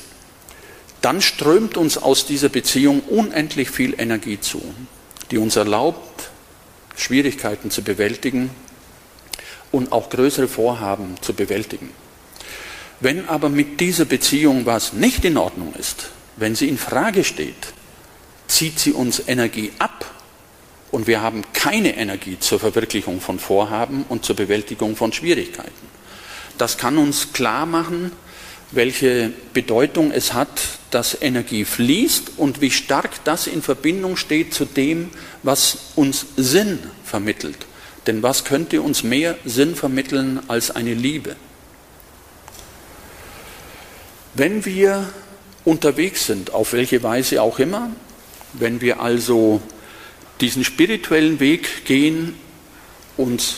dann 1.02 1.22
strömt 1.22 1.78
uns 1.78 1.98
aus 1.98 2.28
dieser 2.28 2.50
Beziehung 2.50 3.02
unendlich 3.02 3.72
viel 3.72 3.96
Energie 4.00 4.40
zu, 4.40 4.62
die 5.32 5.40
uns 5.40 5.56
erlaubt, 5.56 6.30
Schwierigkeiten 6.96 7.72
zu 7.72 7.84
bewältigen, 7.84 8.52
und 9.72 9.92
auch 9.92 10.10
größere 10.10 10.48
Vorhaben 10.48 11.16
zu 11.22 11.34
bewältigen. 11.34 11.90
Wenn 13.00 13.28
aber 13.28 13.50
mit 13.50 13.80
dieser 13.80 14.06
Beziehung 14.06 14.66
was 14.66 14.94
nicht 14.94 15.26
in 15.26 15.38
Ordnung 15.38 15.74
ist, 15.74 16.10
wenn 16.36 16.56
sie 16.56 16.70
in 16.70 16.78
Frage 16.78 17.24
steht, 17.24 17.74
zieht 18.48 18.80
sie 18.80 18.92
uns 18.92 19.24
Energie 19.28 19.72
ab 19.80 20.06
und 20.92 21.08
wir 21.08 21.22
haben 21.22 21.44
keine 21.54 21.96
Energie 21.96 22.38
zur 22.40 22.60
Verwirklichung 22.60 23.22
von 23.22 23.40
Vorhaben 23.40 24.06
und 24.08 24.26
zur 24.26 24.36
Bewältigung 24.36 24.96
von 24.96 25.14
Schwierigkeiten. 25.14 25.72
Das 26.58 26.78
kann 26.78 26.98
uns 26.98 27.34
klar 27.34 27.66
machen, 27.66 28.12
welche 28.72 29.32
Bedeutung 29.54 30.12
es 30.12 30.34
hat, 30.34 30.62
dass 30.92 31.20
Energie 31.22 31.66
fließt 31.66 32.34
und 32.38 32.62
wie 32.62 32.72
stark 32.72 33.24
das 33.24 33.48
in 33.48 33.62
Verbindung 33.62 34.16
steht 34.16 34.54
zu 34.54 34.66
dem, 34.66 35.10
was 35.44 35.94
uns 35.96 36.26
Sinn 36.38 36.80
vermittelt 37.04 37.66
denn 38.08 38.24
was 38.24 38.44
könnte 38.44 38.82
uns 38.82 39.04
mehr 39.04 39.38
Sinn 39.46 39.76
vermitteln 39.76 40.42
als 40.48 40.72
eine 40.72 40.94
Liebe? 40.94 41.36
Wenn 44.34 44.66
wir 44.66 45.10
unterwegs 45.66 46.26
sind, 46.26 46.54
auf 46.54 46.74
welche 46.74 47.04
Weise 47.04 47.42
auch 47.42 47.60
immer, 47.60 47.92
wenn 48.54 48.82
wir 48.82 49.02
also 49.02 49.62
diesen 50.40 50.64
spirituellen 50.64 51.40
Weg 51.40 51.86
gehen, 51.86 52.36
uns 53.18 53.58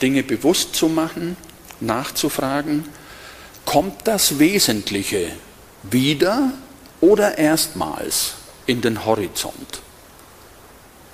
Dinge 0.00 0.22
bewusst 0.22 0.74
zu 0.74 0.88
machen, 0.88 1.36
nachzufragen, 1.80 2.84
kommt 3.64 4.06
das 4.06 4.38
Wesentliche 4.38 5.32
wieder 5.82 6.52
oder 7.00 7.38
erstmals 7.38 8.34
in 8.66 8.80
den 8.80 9.04
Horizont. 9.04 9.82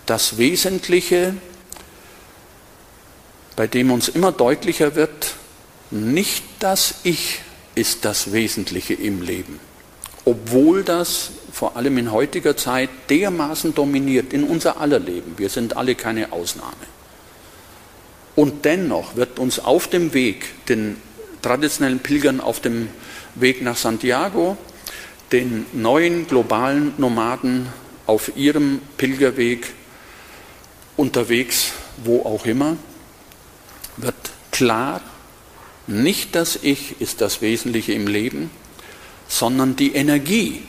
Das 0.07 0.39
Wesentliche 0.39 1.35
bei 3.61 3.67
dem 3.67 3.91
uns 3.91 4.09
immer 4.09 4.33
deutlicher 4.33 4.95
wird, 4.95 5.35
nicht 5.91 6.45
das 6.61 6.95
Ich 7.03 7.41
ist 7.75 8.07
das 8.07 8.33
Wesentliche 8.33 8.95
im 8.95 9.21
Leben 9.21 9.61
obwohl 10.25 10.85
das 10.85 11.31
vor 11.53 11.77
allem 11.77 11.99
in 11.99 12.13
heutiger 12.13 12.57
Zeit 12.57 12.91
dermaßen 13.09 13.75
dominiert 13.75 14.33
in 14.33 14.45
unser 14.45 14.81
aller 14.81 15.01
Leben. 15.01 15.35
Wir 15.39 15.49
sind 15.49 15.77
alle 15.77 15.97
keine 15.97 16.33
Ausnahme. 16.33 16.87
Und 18.37 18.65
dennoch 18.65 19.17
wird 19.17 19.39
uns 19.39 19.59
auf 19.59 19.89
dem 19.89 20.15
Weg, 20.15 20.67
den 20.69 20.97
traditionellen 21.43 21.99
Pilgern 21.99 22.41
auf 22.41 22.61
dem 22.61 22.89
Weg 23.35 23.63
nach 23.63 23.77
Santiago, 23.77 24.57
den 25.33 25.67
neuen 25.73 26.29
globalen 26.29 26.93
Nomaden 26.99 27.67
auf 28.07 28.37
ihrem 28.37 28.81
Pilgerweg 28.99 29.67
unterwegs, 30.97 31.73
wo 32.05 32.23
auch 32.23 32.47
immer, 32.47 32.77
wird 34.03 34.15
klar, 34.51 35.01
nicht 35.87 36.35
das 36.35 36.59
Ich 36.63 37.01
ist 37.01 37.21
das 37.21 37.43
Wesentliche 37.43 37.93
im 37.93 38.07
Leben, 38.07 38.51
sondern 39.29 39.77
die 39.77 39.95
Energie, 39.95 40.63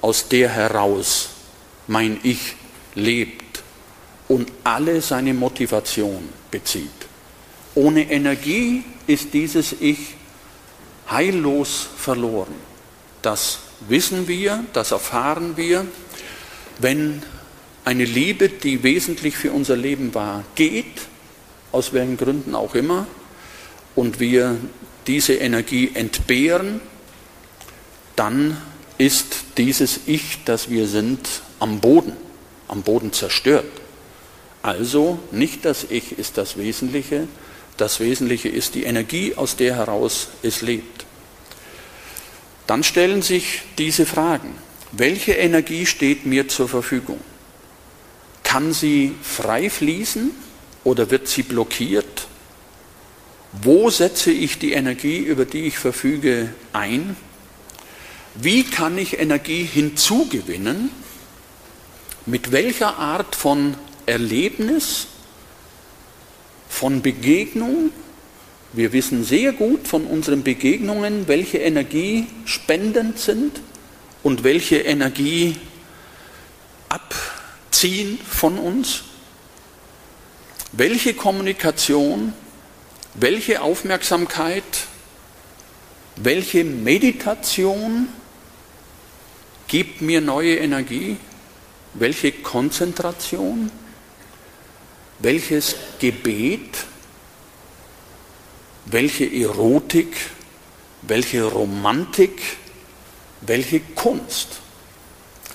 aus 0.00 0.28
der 0.28 0.48
heraus 0.48 1.30
mein 1.86 2.18
Ich 2.22 2.56
lebt 2.94 3.62
und 4.28 4.50
alle 4.64 5.00
seine 5.00 5.34
Motivation 5.34 6.28
bezieht. 6.50 6.90
Ohne 7.74 8.10
Energie 8.10 8.84
ist 9.06 9.32
dieses 9.32 9.74
Ich 9.80 10.14
heillos 11.10 11.88
verloren. 11.96 12.54
Das 13.22 13.60
wissen 13.88 14.28
wir, 14.28 14.64
das 14.72 14.90
erfahren 14.90 15.56
wir, 15.56 15.86
wenn 16.78 17.22
eine 17.84 18.04
Liebe, 18.04 18.48
die 18.48 18.82
wesentlich 18.82 19.36
für 19.36 19.52
unser 19.52 19.76
Leben 19.76 20.14
war, 20.14 20.44
geht, 20.54 21.08
aus 21.72 21.92
welchen 21.92 22.16
Gründen 22.16 22.54
auch 22.54 22.74
immer, 22.74 23.06
und 23.94 24.20
wir 24.20 24.56
diese 25.06 25.34
Energie 25.34 25.90
entbehren, 25.94 26.80
dann 28.16 28.56
ist 28.98 29.44
dieses 29.58 30.00
Ich, 30.06 30.44
das 30.44 30.70
wir 30.70 30.86
sind, 30.86 31.42
am 31.58 31.80
Boden, 31.80 32.16
am 32.68 32.82
Boden 32.82 33.12
zerstört. 33.12 33.64
Also 34.62 35.18
nicht 35.30 35.64
das 35.64 35.86
Ich 35.88 36.18
ist 36.18 36.38
das 36.38 36.56
Wesentliche, 36.56 37.26
das 37.76 38.00
Wesentliche 38.00 38.48
ist 38.48 38.74
die 38.74 38.84
Energie, 38.84 39.34
aus 39.34 39.56
der 39.56 39.76
heraus 39.76 40.28
es 40.42 40.62
lebt. 40.62 41.04
Dann 42.66 42.84
stellen 42.84 43.22
sich 43.22 43.62
diese 43.78 44.06
Fragen. 44.06 44.54
Welche 44.92 45.32
Energie 45.32 45.86
steht 45.86 46.26
mir 46.26 46.48
zur 46.48 46.68
Verfügung? 46.68 47.18
Kann 48.44 48.72
sie 48.72 49.14
frei 49.22 49.68
fließen 49.68 50.30
oder 50.84 51.10
wird 51.10 51.28
sie 51.28 51.42
blockiert? 51.42 52.26
Wo 53.52 53.90
setze 53.90 54.30
ich 54.30 54.58
die 54.58 54.72
Energie, 54.72 55.18
über 55.18 55.44
die 55.44 55.66
ich 55.66 55.78
verfüge, 55.78 56.54
ein? 56.72 57.16
Wie 58.34 58.64
kann 58.64 58.96
ich 58.96 59.18
Energie 59.18 59.62
hinzugewinnen? 59.62 60.90
Mit 62.24 62.50
welcher 62.50 62.98
Art 62.98 63.36
von 63.36 63.74
Erlebnis, 64.06 65.06
von 66.68 67.02
Begegnung? 67.02 67.90
Wir 68.72 68.94
wissen 68.94 69.22
sehr 69.22 69.52
gut 69.52 69.86
von 69.86 70.06
unseren 70.06 70.42
Begegnungen, 70.42 71.28
welche 71.28 71.58
Energie 71.58 72.26
spendend 72.46 73.18
sind 73.18 73.60
und 74.22 74.44
welche 74.44 74.78
Energie 74.78 75.56
abziehen 76.88 78.18
von 78.26 78.58
uns. 78.58 79.04
Welche 80.74 81.12
Kommunikation, 81.12 82.32
welche 83.12 83.60
Aufmerksamkeit, 83.60 84.64
welche 86.16 86.64
Meditation 86.64 88.08
gibt 89.68 90.00
mir 90.00 90.22
neue 90.22 90.56
Energie? 90.56 91.18
Welche 91.92 92.32
Konzentration? 92.32 93.70
Welches 95.18 95.76
Gebet? 95.98 96.86
Welche 98.86 99.30
Erotik? 99.30 100.16
Welche 101.02 101.42
Romantik? 101.42 102.40
Welche 103.42 103.80
Kunst? 103.80 104.60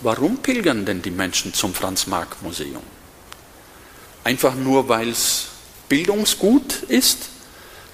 Warum 0.02 0.38
pilgern 0.38 0.86
denn 0.86 1.02
die 1.02 1.10
Menschen 1.10 1.56
zum 1.56 1.74
Franz-Marc-Museum? 1.74 2.97
Einfach 4.28 4.56
nur, 4.56 4.90
weil 4.90 5.08
es 5.08 5.46
Bildungsgut 5.88 6.84
ist? 6.90 7.30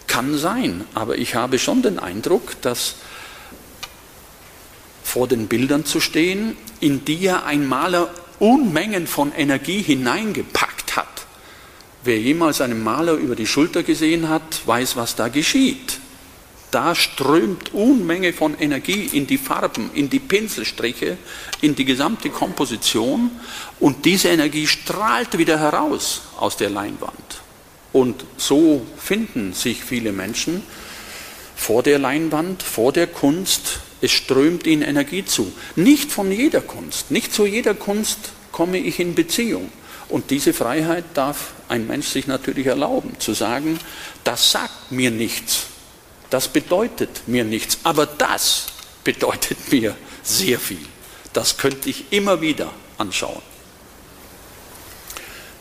Kann 0.08 0.36
sein, 0.36 0.84
aber 0.96 1.20
ich 1.20 1.36
habe 1.36 1.60
schon 1.60 1.84
den 1.84 2.00
Eindruck, 2.00 2.60
dass 2.64 2.96
vor 5.04 5.28
den 5.28 5.48
Bildern 5.48 5.86
zu 5.86 6.00
stehen, 6.00 6.58
in 6.80 7.06
die 7.06 7.20
ja 7.20 7.44
ein 7.44 7.68
Maler 7.68 8.10
Unmengen 8.40 9.06
von 9.06 9.32
Energie 9.32 9.84
hineingepackt 9.84 10.96
hat. 10.96 11.28
Wer 12.04 12.20
jemals 12.20 12.62
einen 12.62 12.84
Maler 12.84 13.14
über 13.14 13.36
die 13.36 13.46
Schulter 13.46 13.84
gesehen 13.84 14.28
hat, 14.28 14.66
weiß, 14.66 14.96
was 14.96 15.16
da 15.16 15.28
geschieht. 15.28 16.00
Da 16.74 16.96
strömt 16.96 17.72
Unmenge 17.76 18.34
von 18.34 18.60
Energie 18.60 19.08
in 19.14 19.28
die 19.28 19.38
Farben, 19.38 19.92
in 19.94 20.10
die 20.10 20.18
Pinselstriche, 20.18 21.18
in 21.62 21.76
die 21.76 21.86
gesamte 21.86 22.32
Komposition 22.32 23.30
und 23.80 24.06
diese 24.06 24.30
Energie 24.30 24.66
strahlt 24.66 25.38
wieder 25.38 25.60
heraus 25.60 26.22
aus 26.40 26.58
der 26.58 26.72
Leinwand. 26.72 27.42
Und 27.92 28.26
so 28.38 28.88
finden 28.98 29.54
sich 29.54 29.84
viele 29.84 30.12
Menschen 30.12 30.64
vor 31.56 31.84
der 31.84 32.00
Leinwand, 32.00 32.64
vor 32.64 32.92
der 32.92 33.06
Kunst, 33.06 33.82
es 34.02 34.10
strömt 34.10 34.66
ihnen 34.66 34.82
Energie 34.82 35.24
zu. 35.24 35.54
Nicht 35.76 36.12
von 36.12 36.32
jeder 36.32 36.62
Kunst, 36.62 37.12
nicht 37.12 37.36
zu 37.36 37.46
jeder 37.46 37.76
Kunst 37.76 38.18
komme 38.52 38.80
ich 38.80 39.00
in 39.00 39.14
Beziehung. 39.14 39.72
Und 40.10 40.32
diese 40.32 40.54
Freiheit 40.54 41.06
darf 41.14 41.52
ein 41.70 41.86
Mensch 41.86 42.08
sich 42.08 42.26
natürlich 42.26 42.66
erlauben, 42.66 43.12
zu 43.20 43.36
sagen, 43.36 43.80
das 44.24 44.50
sagt 44.50 44.92
mir 44.92 45.12
nichts, 45.12 45.68
das 46.34 46.48
bedeutet 46.48 47.28
mir 47.28 47.44
nichts, 47.44 47.78
aber 47.84 48.08
das 48.08 48.66
bedeutet 49.04 49.58
mir 49.72 49.96
sehr 50.24 50.60
viel. 50.60 50.84
Das 51.32 51.58
könnte 51.58 51.92
ich 51.92 52.12
immer 52.12 52.42
wieder 52.42 52.72
anschauen. 52.98 53.42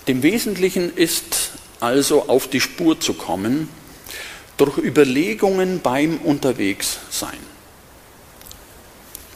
Dem 0.09 0.23
Wesentlichen 0.23 0.97
ist 0.97 1.51
also 1.79 2.27
auf 2.29 2.49
die 2.49 2.61
Spur 2.61 2.99
zu 2.99 3.13
kommen 3.13 3.69
durch 4.57 4.79
Überlegungen 4.79 5.81
beim 5.81 6.17
Unterwegssein. 6.19 7.39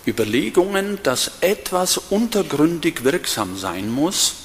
Überlegungen, 0.06 0.98
dass 1.02 1.32
etwas 1.42 1.98
untergründig 1.98 3.04
wirksam 3.04 3.58
sein 3.58 3.90
muss, 3.90 4.36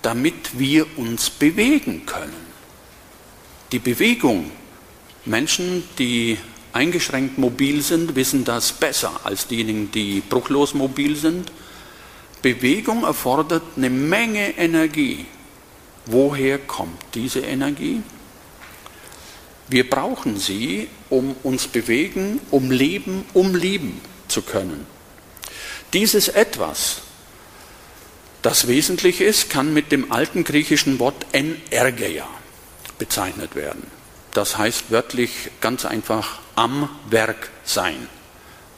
damit 0.00 0.58
wir 0.58 0.86
uns 0.96 1.28
bewegen 1.28 2.06
können. 2.06 2.52
Die 3.72 3.80
Bewegung, 3.80 4.50
Menschen, 5.24 5.84
die 5.98 6.38
eingeschränkt 6.72 7.38
mobil 7.38 7.82
sind, 7.82 8.16
wissen 8.16 8.44
das 8.44 8.72
besser 8.72 9.20
als 9.24 9.46
diejenigen, 9.46 9.92
die 9.92 10.20
bruchlos 10.20 10.74
mobil 10.74 11.16
sind. 11.16 11.52
Bewegung 12.40 13.04
erfordert 13.04 13.62
eine 13.76 13.90
Menge 13.90 14.58
Energie. 14.58 15.26
Woher 16.06 16.58
kommt 16.58 17.00
diese 17.14 17.40
Energie? 17.40 18.02
Wir 19.68 19.88
brauchen 19.88 20.38
sie, 20.38 20.88
um 21.08 21.36
uns 21.44 21.68
bewegen, 21.68 22.40
um 22.50 22.70
leben, 22.70 23.24
um 23.32 23.54
lieben 23.54 24.00
zu 24.26 24.42
können. 24.42 24.86
Dieses 25.92 26.28
etwas, 26.28 27.02
das 28.42 28.66
wesentlich 28.66 29.20
ist, 29.20 29.50
kann 29.50 29.72
mit 29.72 29.92
dem 29.92 30.10
alten 30.10 30.42
griechischen 30.42 30.98
Wort 30.98 31.26
energeia 31.32 32.26
bezeichnet 32.98 33.54
werden. 33.54 34.01
Das 34.34 34.56
heißt 34.56 34.90
wörtlich 34.90 35.50
ganz 35.60 35.84
einfach 35.84 36.38
am 36.54 36.88
Werk 37.10 37.50
sein. 37.64 38.08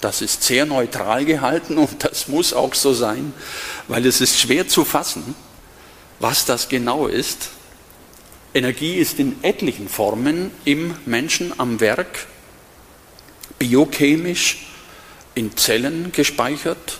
Das 0.00 0.20
ist 0.20 0.42
sehr 0.42 0.66
neutral 0.66 1.24
gehalten 1.24 1.78
und 1.78 2.04
das 2.04 2.28
muss 2.28 2.52
auch 2.52 2.74
so 2.74 2.92
sein, 2.92 3.32
weil 3.88 4.04
es 4.04 4.20
ist 4.20 4.38
schwer 4.38 4.68
zu 4.68 4.84
fassen, 4.84 5.34
was 6.20 6.44
das 6.44 6.68
genau 6.68 7.06
ist. 7.06 7.48
Energie 8.52 8.96
ist 8.96 9.18
in 9.18 9.42
etlichen 9.42 9.88
Formen 9.88 10.50
im 10.64 10.94
Menschen 11.06 11.58
am 11.58 11.80
Werk, 11.80 12.26
biochemisch, 13.58 14.66
in 15.34 15.56
Zellen 15.56 16.12
gespeichert. 16.12 16.98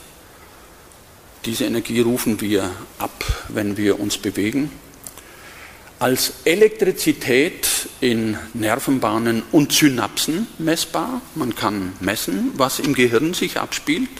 Diese 1.44 1.66
Energie 1.66 2.00
rufen 2.00 2.40
wir 2.40 2.70
ab, 2.98 3.44
wenn 3.48 3.76
wir 3.76 4.00
uns 4.00 4.16
bewegen. 4.16 4.72
Als 6.00 6.32
Elektrizität 6.44 7.68
in 8.00 8.36
Nervenbahnen 8.52 9.42
und 9.52 9.72
Synapsen 9.72 10.48
messbar. 10.58 11.22
Man 11.34 11.54
kann 11.54 11.92
messen, 12.00 12.50
was 12.54 12.80
im 12.80 12.94
Gehirn 12.94 13.32
sich 13.32 13.58
abspielt 13.58 14.10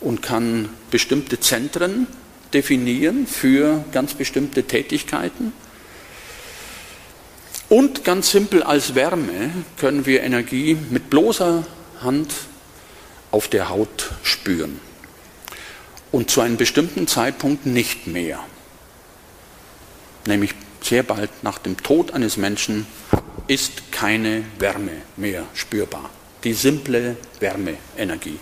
und 0.00 0.22
kann 0.22 0.70
bestimmte 0.90 1.38
Zentren 1.38 2.06
definieren 2.54 3.26
für 3.26 3.84
ganz 3.92 4.14
bestimmte 4.14 4.64
Tätigkeiten. 4.64 5.52
Und 7.68 8.04
ganz 8.04 8.30
simpel 8.30 8.62
als 8.62 8.94
Wärme 8.94 9.50
können 9.78 10.06
wir 10.06 10.22
Energie 10.22 10.78
mit 10.90 11.10
bloßer 11.10 11.66
Hand 12.00 12.32
auf 13.30 13.48
der 13.48 13.68
Haut 13.68 14.12
spüren. 14.22 14.80
Und 16.12 16.30
zu 16.30 16.40
einem 16.40 16.56
bestimmten 16.56 17.06
Zeitpunkt 17.06 17.66
nicht 17.66 18.06
mehr. 18.06 18.38
Nämlich 20.26 20.54
sehr 20.82 21.02
bald 21.02 21.30
nach 21.42 21.58
dem 21.58 21.76
Tod 21.82 22.12
eines 22.12 22.36
Menschen 22.36 22.86
ist 23.48 23.92
keine 23.92 24.44
Wärme 24.58 25.02
mehr 25.16 25.44
spürbar. 25.54 26.10
Die 26.44 26.52
simple 26.52 27.16
Wärmeenergie. 27.40 28.38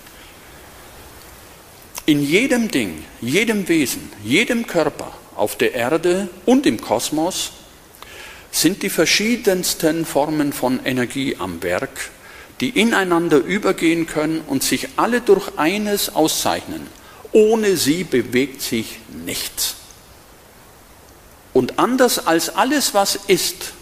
In 2.07 2.23
jedem 2.23 2.71
Ding, 2.71 3.03
jedem 3.21 3.67
Wesen, 3.69 4.11
jedem 4.23 4.67
Körper 4.67 5.13
auf 5.37 5.57
der 5.57 5.75
Erde 5.75 6.29
und 6.45 6.67
im 6.67 6.81
Kosmos 6.81 7.53
sind 8.51 8.83
die 8.83 8.91
verschiedensten 8.91 10.05
Formen 10.05 10.53
von 10.53 10.81
Energie 10.85 11.37
am 11.39 11.63
Werk, 11.63 12.11
die 12.61 12.71
ineinander 12.71 13.39
übergehen 13.39 14.07
können 14.07 14.43
und 14.47 14.63
sich 14.63 14.89
alle 14.97 15.21
durch 15.21 15.59
eines 15.59 16.15
auszeichnen. 16.15 16.87
Ohne 17.33 17.77
sie 17.77 18.05
bewegt 18.05 18.63
sich 18.63 18.99
nichts. 19.25 19.77
Und 21.55 21.79
anders 21.79 22.27
als 22.27 22.51
alles, 22.51 22.93
was 22.93 23.15
ist, 23.15 23.73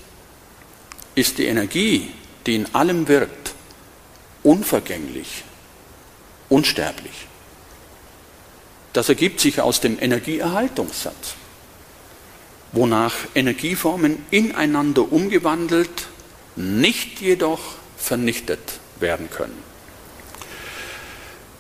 ist 1.16 1.38
die 1.38 1.46
Energie, 1.46 2.10
die 2.46 2.54
in 2.54 2.74
allem 2.74 3.08
wirkt, 3.08 3.54
unvergänglich, 4.42 5.42
unsterblich. 6.48 7.26
Das 8.92 9.08
ergibt 9.08 9.40
sich 9.40 9.60
aus 9.60 9.80
dem 9.80 9.98
Energieerhaltungssatz, 9.98 11.34
wonach 12.72 13.14
Energieformen 13.34 14.24
ineinander 14.30 15.10
umgewandelt, 15.10 16.08
nicht 16.56 17.20
jedoch 17.22 17.60
vernichtet 17.96 18.80
werden 19.00 19.30
können. 19.30 19.72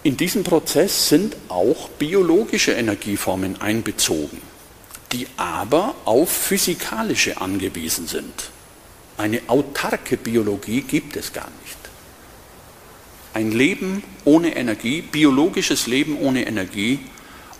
In 0.02 0.16
diesen 0.16 0.44
Prozess 0.44 1.08
sind 1.08 1.36
auch 1.48 1.88
biologische 1.90 2.72
Energieformen 2.72 3.62
einbezogen, 3.62 4.42
die 5.12 5.26
aber 5.36 5.94
auf 6.04 6.30
physikalische 6.30 7.40
angewiesen 7.40 8.06
sind. 8.06 8.50
Eine 9.16 9.42
autarke 9.46 10.16
Biologie 10.16 10.82
gibt 10.82 11.16
es 11.16 11.32
gar 11.32 11.50
nicht. 11.62 11.76
Ein 13.34 13.52
Leben 13.52 14.02
ohne 14.24 14.56
Energie, 14.56 15.02
biologisches 15.02 15.86
Leben 15.86 16.18
ohne 16.18 16.46
Energie, 16.46 17.00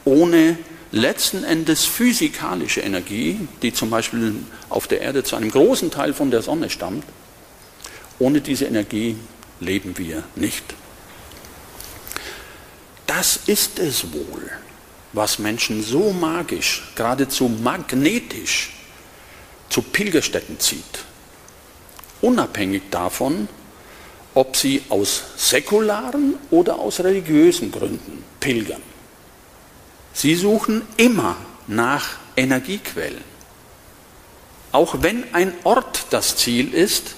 ohne 0.05 0.59
letzten 0.91 1.45
Endes 1.45 1.85
physikalische 1.85 2.81
Energie, 2.81 3.41
die 3.63 3.73
zum 3.73 3.91
Beispiel 3.91 4.35
auf 4.69 4.87
der 4.87 5.01
Erde 5.01 5.25
zu 5.25 5.37
einem 5.37 5.51
großen 5.51 5.91
Teil 5.91 6.13
von 6.13 6.31
der 6.31 6.43
Sonne 6.43 6.69
stammt, 6.69 7.05
ohne 8.19 8.41
diese 8.41 8.67
Energie 8.67 9.17
leben 9.61 9.97
wir 9.97 10.23
nicht. 10.37 10.65
Das 13.07 13.41
ist 13.47 13.79
es 13.79 14.13
wohl, 14.13 14.51
was 15.13 15.39
Menschen 15.39 15.83
so 15.83 16.13
magisch, 16.13 16.83
geradezu 16.95 17.49
magnetisch 17.49 18.73
zu 19.69 19.83
Pilgerstätten 19.83 20.59
zieht. 20.59 21.05
Unabhängig 22.21 22.83
davon, 22.91 23.49
ob 24.35 24.57
sie 24.57 24.83
aus 24.89 25.23
säkularen 25.37 26.35
oder 26.51 26.79
aus 26.79 27.01
religiösen 27.01 27.71
Gründen 27.71 28.25
pilgern. 28.41 28.83
Sie 30.15 30.35
suchen 30.35 30.83
immer 30.97 31.37
nach 31.67 32.17
Energiequellen. 32.37 33.25
Auch 34.73 35.03
wenn 35.03 35.25
ein 35.35 35.53
Ort 35.65 36.07
das 36.11 36.37
Ziel 36.37 36.73
ist, 36.73 37.15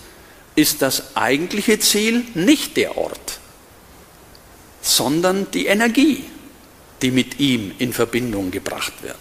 ist 0.57 0.82
das 0.82 1.16
eigentliche 1.16 1.78
Ziel 1.78 2.24
nicht 2.34 2.76
der 2.76 2.97
Ort, 2.97 3.38
sondern 4.80 5.51
die 5.53 5.66
Energie, 5.66 6.24
die 7.05 7.11
mit 7.11 7.38
ihm 7.38 7.72
in 7.78 7.92
Verbindung 7.92 8.50
gebracht 8.50 8.94
wird. 9.02 9.18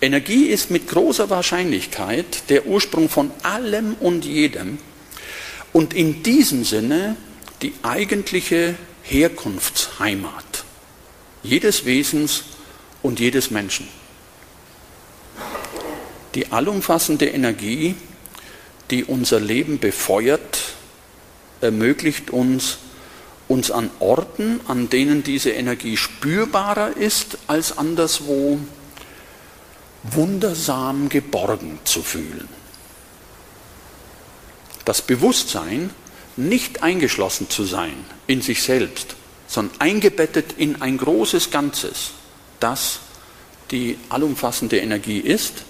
Energie 0.00 0.46
ist 0.46 0.68
mit 0.68 0.88
großer 0.88 1.30
Wahrscheinlichkeit 1.30 2.50
der 2.50 2.66
Ursprung 2.66 3.08
von 3.08 3.30
allem 3.44 3.94
und 4.00 4.24
jedem 4.24 4.78
und 5.72 5.94
in 5.94 6.24
diesem 6.24 6.64
Sinne 6.64 7.14
die 7.62 7.72
eigentliche 7.84 8.74
Herkunftsheimat 9.02 10.64
jedes 11.44 11.84
Wesens 11.84 12.42
und 13.00 13.20
jedes 13.20 13.52
Menschen. 13.52 13.86
Die 16.34 16.50
allumfassende 16.50 17.26
Energie, 17.26 17.94
die 18.90 19.04
unser 19.04 19.38
Leben 19.38 19.78
befeuert, 19.78 20.58
ermöglicht 21.60 22.30
uns, 22.30 22.78
uns 23.48 23.70
an 23.70 23.90
Orten, 23.98 24.60
an 24.68 24.90
denen 24.90 25.22
diese 25.22 25.50
Energie 25.50 25.96
spürbarer 25.96 26.96
ist 26.96 27.38
als 27.46 27.76
anderswo, 27.76 28.58
wundersam 30.04 31.08
geborgen 31.08 31.78
zu 31.84 32.02
fühlen. 32.02 32.48
Das 34.84 35.02
Bewusstsein, 35.02 35.90
nicht 36.36 36.82
eingeschlossen 36.82 37.50
zu 37.50 37.64
sein 37.64 38.04
in 38.26 38.42
sich 38.42 38.62
selbst, 38.62 39.16
sondern 39.48 39.80
eingebettet 39.80 40.54
in 40.56 40.80
ein 40.80 40.98
großes 40.98 41.50
Ganzes, 41.50 42.12
das 42.60 43.00
die 43.70 43.98
allumfassende 44.08 44.78
Energie 44.78 45.18
ist, 45.18 45.64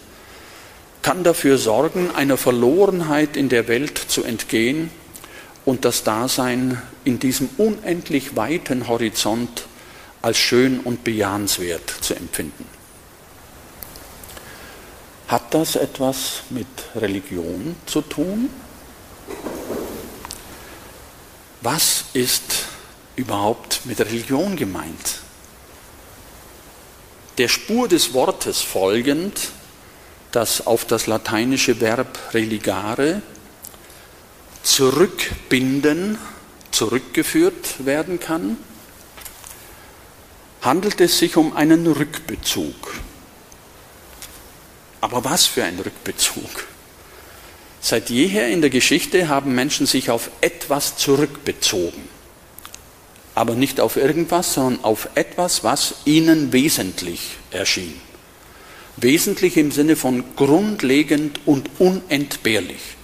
kann 1.03 1.25
dafür 1.25 1.59
sorgen, 1.59 2.11
einer 2.15 2.37
Verlorenheit 2.37 3.37
in 3.37 3.49
der 3.49 3.67
Welt 3.67 3.99
zu 3.99 4.25
entgehen 4.25 4.91
und 5.69 5.85
das 5.85 6.03
Dasein 6.03 6.81
in 7.05 7.19
diesem 7.19 7.51
unendlich 7.59 8.37
weiten 8.37 8.89
Horizont 8.89 9.67
als 10.23 10.39
schön 10.39 10.81
und 10.81 11.05
bejahenswert 11.05 11.91
zu 12.01 12.15
empfinden. 12.15 12.65
Hat 15.27 15.53
das 15.53 15.77
etwas 15.77 16.45
mit 16.49 16.67
Religion 16.97 17.77
zu 17.85 18.01
tun? 18.01 18.49
Was 21.61 22.05
ist 22.15 22.65
überhaupt 23.17 23.83
mit 23.85 24.01
Religion 24.01 24.57
gemeint? 24.57 25.21
Der 27.37 27.49
Spur 27.49 27.89
des 27.89 28.15
Wortes 28.15 28.63
folgend, 28.63 29.51
das 30.33 30.67
auf 30.67 30.87
das 30.87 31.07
lateinische 31.07 31.79
Verb 31.79 32.19
religare 32.33 33.21
zurückbinden, 34.69 36.19
zurückgeführt 36.71 37.87
werden 37.87 38.21
kann, 38.21 38.57
handelt 40.61 41.01
es 41.01 41.19
sich 41.19 41.37
um 41.37 41.57
einen 41.57 41.87
Rückbezug. 41.87 42.95
Aber 45.01 45.25
was 45.25 45.47
für 45.47 45.65
ein 45.65 45.79
Rückbezug? 45.79 46.67
Seit 47.81 48.11
jeher 48.11 48.49
in 48.49 48.61
der 48.61 48.71
Geschichte 48.71 49.29
haben 49.29 49.55
Menschen 49.55 49.87
sich 49.87 50.11
auf 50.11 50.31
etwas 50.41 50.97
zurückbezogen 50.97 52.19
aber 53.39 53.55
nicht 53.55 53.79
auf 53.79 53.97
irgendwas, 53.97 54.55
sondern 54.55 54.83
auf 54.83 55.11
etwas, 55.15 55.63
was 55.63 55.95
ihnen 56.05 56.53
wesentlich 56.53 57.37
erschien. 57.53 57.95
Wesentlich 58.97 59.57
im 59.57 59.71
Sinne 59.71 59.95
von 59.95 60.25
grundlegend 60.35 61.39
und 61.47 61.71
unentbehrlich 61.79 62.98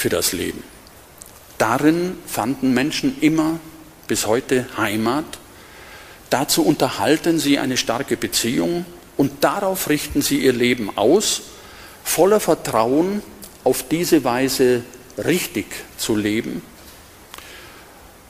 für 0.00 0.08
das 0.08 0.32
Leben. 0.32 0.62
Darin 1.58 2.16
fanden 2.26 2.72
Menschen 2.72 3.20
immer 3.20 3.60
bis 4.06 4.26
heute 4.26 4.66
Heimat. 4.78 5.26
Dazu 6.30 6.64
unterhalten 6.64 7.38
sie 7.38 7.58
eine 7.58 7.76
starke 7.76 8.16
Beziehung 8.16 8.86
und 9.18 9.44
darauf 9.44 9.90
richten 9.90 10.22
sie 10.22 10.38
ihr 10.38 10.54
Leben 10.54 10.96
aus, 10.96 11.42
voller 12.02 12.40
Vertrauen 12.40 13.22
auf 13.62 13.86
diese 13.86 14.24
Weise 14.24 14.84
richtig 15.18 15.66
zu 15.98 16.16
leben 16.16 16.62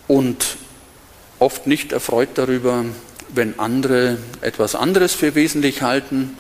und 0.08 0.56
oft 1.38 1.68
nicht 1.68 1.92
erfreut 1.92 2.30
darüber, 2.34 2.84
wenn 3.32 3.60
andere 3.60 4.18
etwas 4.40 4.74
anderes 4.74 5.14
für 5.14 5.36
wesentlich 5.36 5.82
halten 5.82 6.36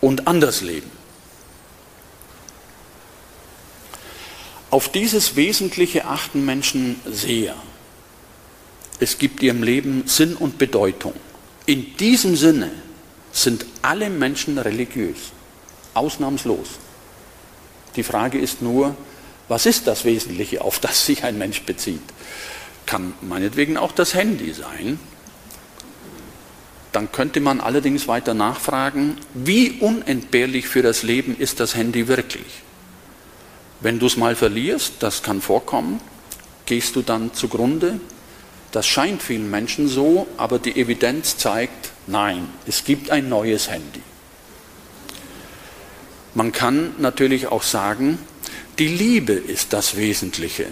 und 0.00 0.28
anders 0.28 0.60
leben. 0.60 0.95
Auf 4.76 4.90
dieses 4.90 5.36
Wesentliche 5.36 6.04
achten 6.04 6.44
Menschen 6.44 7.00
sehr. 7.10 7.54
Es 9.00 9.16
gibt 9.16 9.42
ihrem 9.42 9.62
Leben 9.62 10.02
Sinn 10.04 10.36
und 10.36 10.58
Bedeutung. 10.58 11.14
In 11.64 11.96
diesem 11.96 12.36
Sinne 12.36 12.70
sind 13.32 13.64
alle 13.80 14.10
Menschen 14.10 14.58
religiös, 14.58 15.16
ausnahmslos. 15.94 16.68
Die 17.96 18.02
Frage 18.02 18.38
ist 18.38 18.60
nur, 18.60 18.94
was 19.48 19.64
ist 19.64 19.86
das 19.86 20.04
Wesentliche, 20.04 20.60
auf 20.60 20.78
das 20.78 21.06
sich 21.06 21.24
ein 21.24 21.38
Mensch 21.38 21.62
bezieht? 21.62 22.02
kann 22.84 23.14
meinetwegen 23.22 23.78
auch 23.78 23.92
das 23.92 24.12
Handy 24.12 24.52
sein. 24.52 25.00
Dann 26.92 27.10
könnte 27.12 27.40
man 27.40 27.62
allerdings 27.62 28.08
weiter 28.08 28.34
nachfragen, 28.34 29.16
wie 29.32 29.78
unentbehrlich 29.80 30.68
für 30.68 30.82
das 30.82 31.02
Leben 31.02 31.34
ist 31.34 31.60
das 31.60 31.74
Handy 31.74 32.08
wirklich? 32.08 32.65
Wenn 33.80 33.98
du 33.98 34.06
es 34.06 34.16
mal 34.16 34.34
verlierst, 34.34 34.94
das 35.00 35.22
kann 35.22 35.40
vorkommen, 35.40 36.00
gehst 36.64 36.96
du 36.96 37.02
dann 37.02 37.34
zugrunde? 37.34 38.00
Das 38.72 38.86
scheint 38.86 39.22
vielen 39.22 39.50
Menschen 39.50 39.88
so, 39.88 40.26
aber 40.36 40.58
die 40.58 40.76
Evidenz 40.76 41.38
zeigt, 41.38 41.92
nein, 42.06 42.48
es 42.66 42.84
gibt 42.84 43.10
ein 43.10 43.28
neues 43.28 43.70
Handy. 43.70 44.02
Man 46.34 46.52
kann 46.52 46.94
natürlich 46.98 47.46
auch 47.46 47.62
sagen, 47.62 48.18
die 48.78 48.88
Liebe 48.88 49.32
ist 49.32 49.72
das 49.72 49.96
Wesentliche. 49.96 50.66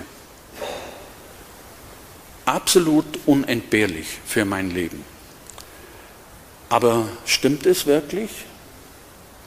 Absolut 2.44 3.06
unentbehrlich 3.24 4.18
für 4.26 4.44
mein 4.44 4.70
Leben. 4.70 5.02
Aber 6.68 7.08
stimmt 7.24 7.64
es 7.64 7.86
wirklich? 7.86 8.30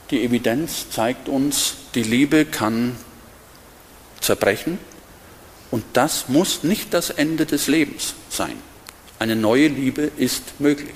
Die 0.09 0.23
Evidenz 0.23 0.89
zeigt 0.89 1.29
uns, 1.29 1.75
die 1.93 2.03
Liebe 2.03 2.45
kann 2.45 2.95
zerbrechen 4.21 4.77
und 5.71 5.83
das 5.93 6.29
muss 6.29 6.63
nicht 6.63 6.93
das 6.93 7.09
Ende 7.09 7.45
des 7.45 7.67
Lebens 7.67 8.13
sein. 8.29 8.57
Eine 9.19 9.35
neue 9.35 9.67
Liebe 9.67 10.11
ist 10.17 10.59
möglich. 10.59 10.95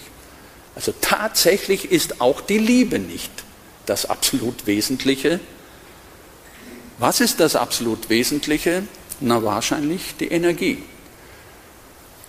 Also 0.76 0.94
tatsächlich 1.02 1.92
ist 1.92 2.22
auch 2.22 2.42
die 2.42 2.58
Liebe 2.58 3.00
nicht 3.00 3.32
das 3.86 4.06
absolut 4.06 4.68
Wesentliche. 4.68 5.40
Was 7.00 7.20
ist 7.20 7.40
das 7.40 7.56
absolut 7.56 8.10
Wesentliche? 8.10 8.84
Na 9.20 9.44
wahrscheinlich 9.44 10.16
die 10.20 10.28
Energie, 10.30 10.84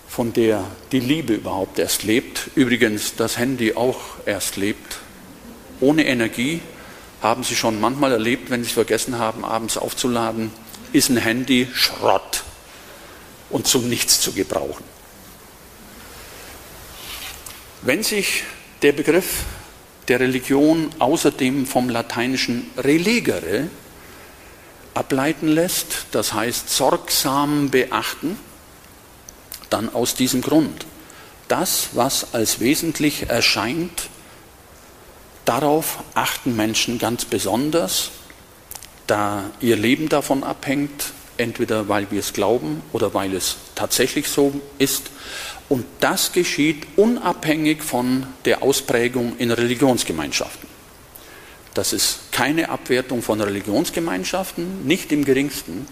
von 0.07 0.33
der 0.33 0.65
die 0.91 0.99
Liebe 0.99 1.33
überhaupt 1.33 1.79
erst 1.79 2.03
lebt. 2.03 2.49
Übrigens 2.55 3.15
das 3.15 3.37
Handy 3.37 3.75
auch 3.75 3.99
erst 4.25 4.57
lebt. 4.57 4.99
Ohne 5.79 6.05
Energie 6.05 6.61
haben 7.21 7.43
Sie 7.43 7.55
schon 7.55 7.79
manchmal 7.79 8.11
erlebt, 8.11 8.49
wenn 8.49 8.63
Sie 8.63 8.67
es 8.67 8.73
vergessen 8.73 9.17
haben, 9.17 9.45
abends 9.45 9.77
aufzuladen, 9.77 10.51
ist 10.93 11.09
ein 11.09 11.17
Handy 11.17 11.67
Schrott 11.73 12.43
und 13.49 13.67
zu 13.67 13.79
nichts 13.79 14.21
zu 14.21 14.31
gebrauchen. 14.31 14.83
Wenn 17.81 18.03
sich 18.03 18.43
der 18.81 18.93
Begriff 18.93 19.43
der 20.07 20.19
Religion 20.19 20.89
außerdem 20.99 21.65
vom 21.65 21.89
lateinischen 21.89 22.69
relegere 22.77 23.67
ableiten 24.93 25.47
lässt, 25.47 26.05
das 26.11 26.33
heißt 26.33 26.69
sorgsam 26.69 27.69
beachten, 27.69 28.37
dann 29.69 29.93
aus 29.93 30.15
diesem 30.15 30.41
Grund. 30.41 30.85
Das, 31.47 31.89
was 31.93 32.33
als 32.33 32.59
wesentlich 32.59 33.29
erscheint, 33.29 34.09
darauf 35.45 35.99
achten 36.13 36.55
Menschen 36.55 36.99
ganz 36.99 37.25
besonders, 37.25 38.11
da 39.07 39.49
ihr 39.59 39.75
Leben 39.75 40.09
davon 40.09 40.43
abhängt, 40.43 41.13
entweder 41.37 41.89
weil 41.89 42.09
wir 42.11 42.19
es 42.19 42.33
glauben 42.33 42.81
oder 42.91 43.13
weil 43.13 43.33
es 43.33 43.57
tatsächlich 43.75 44.27
so 44.27 44.53
ist 44.77 45.09
und 45.69 45.85
das 45.99 46.31
geschieht 46.31 46.85
unabhängig 46.95 47.81
von 47.81 48.27
der 48.45 48.61
Ausprägung 48.61 49.37
in 49.37 49.51
Religionsgemeinschaften. 49.51 50.69
Das 51.73 51.93
ist 51.93 52.31
keine 52.31 52.69
Abwertung 52.69 53.23
von 53.23 53.41
Religionsgemeinschaften, 53.41 54.85
nicht 54.85 55.11
im 55.11 55.25
geringsten. 55.25 55.87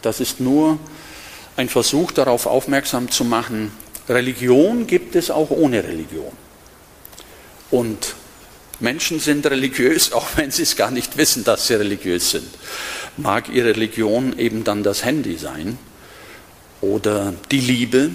Das 0.00 0.20
ist 0.20 0.40
nur 0.40 0.78
ein 1.56 1.68
Versuch 1.68 2.12
darauf 2.12 2.46
aufmerksam 2.46 3.10
zu 3.10 3.24
machen, 3.24 3.72
Religion 4.08 4.86
gibt 4.86 5.16
es 5.16 5.30
auch 5.30 5.50
ohne 5.50 5.84
Religion. 5.84 6.32
Und 7.70 8.14
Menschen 8.80 9.20
sind 9.20 9.46
religiös, 9.46 10.12
auch 10.12 10.28
wenn 10.36 10.50
sie 10.50 10.62
es 10.62 10.76
gar 10.76 10.90
nicht 10.90 11.16
wissen, 11.16 11.44
dass 11.44 11.66
sie 11.66 11.74
religiös 11.74 12.30
sind. 12.30 12.48
Mag 13.16 13.48
ihre 13.48 13.70
Religion 13.70 14.38
eben 14.38 14.64
dann 14.64 14.82
das 14.82 15.04
Handy 15.04 15.36
sein 15.36 15.78
oder 16.80 17.34
die 17.50 17.60
Liebe, 17.60 18.10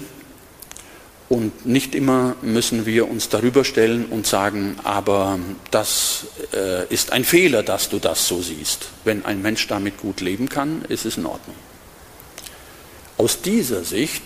und 1.28 1.64
nicht 1.64 1.94
immer 1.94 2.36
müssen 2.42 2.86
wir 2.86 3.10
uns 3.10 3.28
darüber 3.28 3.64
stellen 3.64 4.06
und 4.06 4.26
sagen, 4.26 4.76
aber 4.84 5.38
das 5.70 6.26
äh, 6.52 6.86
ist 6.92 7.12
ein 7.12 7.24
Fehler, 7.24 7.62
dass 7.62 7.88
du 7.88 7.98
das 7.98 8.28
so 8.28 8.42
siehst. 8.42 8.86
Wenn 9.04 9.24
ein 9.24 9.40
Mensch 9.40 9.66
damit 9.66 9.98
gut 9.98 10.20
leben 10.20 10.48
kann, 10.48 10.84
ist 10.88 11.06
es 11.06 11.16
in 11.16 11.26
Ordnung. 11.26 11.56
Aus 13.16 13.40
dieser 13.40 13.84
Sicht 13.84 14.22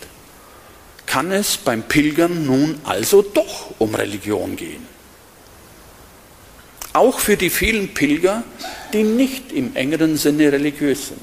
kann 1.06 1.30
es 1.30 1.56
beim 1.56 1.84
Pilgern 1.84 2.44
nun 2.44 2.80
also 2.84 3.22
doch 3.22 3.72
um 3.78 3.94
Religion 3.94 4.56
gehen. 4.56 4.97
Auch 6.98 7.20
für 7.20 7.36
die 7.36 7.48
vielen 7.48 7.94
Pilger, 7.94 8.42
die 8.92 9.04
nicht 9.04 9.52
im 9.52 9.76
engeren 9.76 10.16
Sinne 10.16 10.50
religiös 10.50 11.06
sind. 11.06 11.20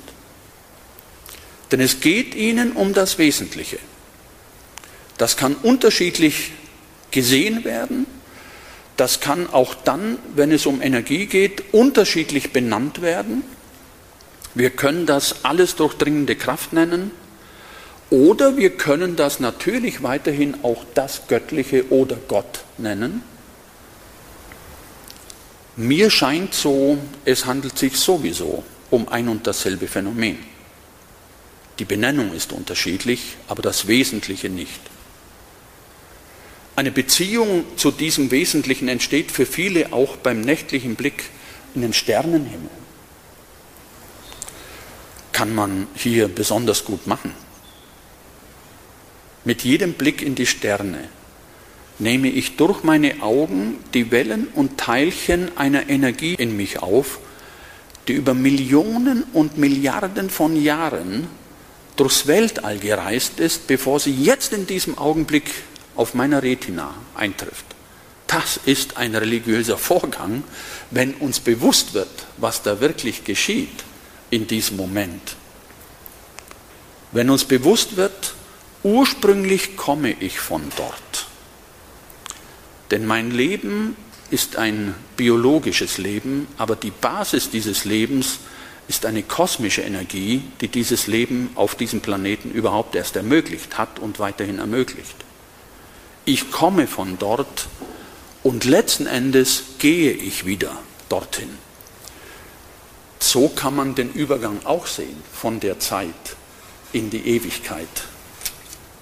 Denn 1.69 1.81
es 1.81 1.99
geht 1.99 2.33
ihnen 2.33 2.71
um 2.71 2.93
das 2.93 3.17
Wesentliche. 3.17 3.79
Das 5.17 5.35
kann 5.35 5.53
unterschiedlich 5.53 6.53
gesehen 7.11 7.65
werden. 7.65 8.05
Das 8.95 9.19
kann 9.19 9.49
auch 9.51 9.75
dann, 9.75 10.17
wenn 10.33 10.53
es 10.53 10.65
um 10.65 10.81
Energie 10.81 11.25
geht, 11.25 11.73
unterschiedlich 11.73 12.53
benannt 12.53 13.01
werden. 13.01 13.43
Wir 14.53 14.69
können 14.69 15.05
das 15.05 15.43
alles 15.43 15.75
durchdringende 15.75 16.37
Kraft 16.37 16.71
nennen. 16.71 17.11
Oder 18.09 18.55
wir 18.55 18.77
können 18.77 19.17
das 19.17 19.41
natürlich 19.41 20.03
weiterhin 20.03 20.55
auch 20.63 20.85
das 20.93 21.23
Göttliche 21.27 21.91
oder 21.91 22.15
Gott 22.29 22.63
nennen. 22.77 23.34
Mir 25.77 26.09
scheint 26.09 26.53
so, 26.53 26.97
es 27.25 27.45
handelt 27.45 27.77
sich 27.77 27.97
sowieso 27.97 28.63
um 28.91 29.09
ein 29.09 29.27
und 29.27 29.45
dasselbe 29.45 29.87
Phänomen. 29.87 30.37
Die 31.79 31.85
Benennung 31.85 32.33
ist 32.33 32.53
unterschiedlich, 32.53 33.35
aber 33.47 33.61
das 33.61 33.87
Wesentliche 33.87 34.49
nicht. 34.49 34.79
Eine 36.77 36.91
Beziehung 36.91 37.65
zu 37.75 37.91
diesem 37.91 38.31
Wesentlichen 38.31 38.87
entsteht 38.87 39.31
für 39.31 39.45
viele 39.45 39.91
auch 39.91 40.15
beim 40.17 40.41
nächtlichen 40.41 40.95
Blick 40.95 41.25
in 41.73 41.81
den 41.81 41.93
Sternenhimmel. 41.93 42.69
Kann 45.33 45.53
man 45.53 45.87
hier 45.95 46.29
besonders 46.29 46.85
gut 46.85 47.07
machen. 47.07 47.33
Mit 49.43 49.63
jedem 49.63 49.93
Blick 49.93 50.21
in 50.21 50.35
die 50.35 50.45
Sterne 50.45 51.09
nehme 51.99 52.27
ich 52.27 52.57
durch 52.57 52.83
meine 52.83 53.21
Augen 53.21 53.77
die 53.93 54.11
Wellen 54.11 54.47
und 54.53 54.77
Teilchen 54.77 55.57
einer 55.57 55.89
Energie 55.89 56.35
in 56.35 56.55
mich 56.57 56.79
auf, 56.79 57.19
die 58.07 58.13
über 58.13 58.33
Millionen 58.33 59.23
und 59.33 59.57
Milliarden 59.57 60.29
von 60.29 60.61
Jahren 60.61 61.27
durchs 61.95 62.27
Weltall 62.27 62.77
gereist 62.77 63.39
ist, 63.39 63.67
bevor 63.67 63.99
sie 63.99 64.13
jetzt 64.13 64.53
in 64.53 64.67
diesem 64.67 64.97
Augenblick 64.97 65.51
auf 65.95 66.13
meiner 66.13 66.43
Retina 66.43 66.93
eintrifft. 67.15 67.65
Das 68.27 68.59
ist 68.65 68.97
ein 68.97 69.15
religiöser 69.15 69.77
Vorgang, 69.77 70.43
wenn 70.91 71.13
uns 71.13 71.39
bewusst 71.39 71.93
wird, 71.93 72.09
was 72.37 72.61
da 72.63 72.81
wirklich 72.81 73.23
geschieht 73.23 73.83
in 74.29 74.47
diesem 74.47 74.77
Moment. 74.77 75.35
Wenn 77.11 77.29
uns 77.29 77.45
bewusst 77.45 77.95
wird, 77.95 78.33
ursprünglich 78.83 79.77
komme 79.77 80.11
ich 80.19 80.39
von 80.39 80.63
dort. 80.75 81.27
Denn 82.91 83.05
mein 83.05 83.31
Leben 83.31 83.95
ist 84.29 84.57
ein 84.57 84.95
biologisches 85.17 85.97
Leben, 85.97 86.47
aber 86.57 86.75
die 86.75 86.91
Basis 86.91 87.49
dieses 87.49 87.85
Lebens 87.85 88.39
ist 88.87 89.05
eine 89.05 89.23
kosmische 89.23 89.81
Energie, 89.81 90.43
die 90.61 90.67
dieses 90.67 91.07
Leben 91.07 91.49
auf 91.55 91.75
diesem 91.75 92.01
Planeten 92.01 92.51
überhaupt 92.51 92.95
erst 92.95 93.15
ermöglicht 93.15 93.77
hat 93.77 93.99
und 93.99 94.19
weiterhin 94.19 94.59
ermöglicht 94.59 95.25
ich 96.25 96.51
komme 96.51 96.87
von 96.87 97.17
dort 97.19 97.67
und 98.43 98.65
letzten 98.65 99.05
Endes 99.05 99.63
gehe 99.77 100.11
ich 100.11 100.45
wieder 100.45 100.75
dorthin. 101.07 101.49
So 103.19 103.49
kann 103.49 103.75
man 103.75 103.95
den 103.95 104.11
Übergang 104.11 104.59
auch 104.65 104.87
sehen 104.87 105.23
von 105.31 105.59
der 105.59 105.79
Zeit 105.79 106.13
in 106.93 107.09
die 107.09 107.27
Ewigkeit. 107.27 107.87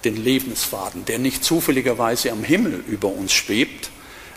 Den 0.04 0.22
Lebensfaden, 0.22 1.06
der 1.06 1.20
nicht 1.20 1.44
zufälligerweise 1.44 2.32
am 2.32 2.44
Himmel 2.44 2.84
über 2.88 3.08
uns 3.08 3.34
schwebt, 3.34 3.90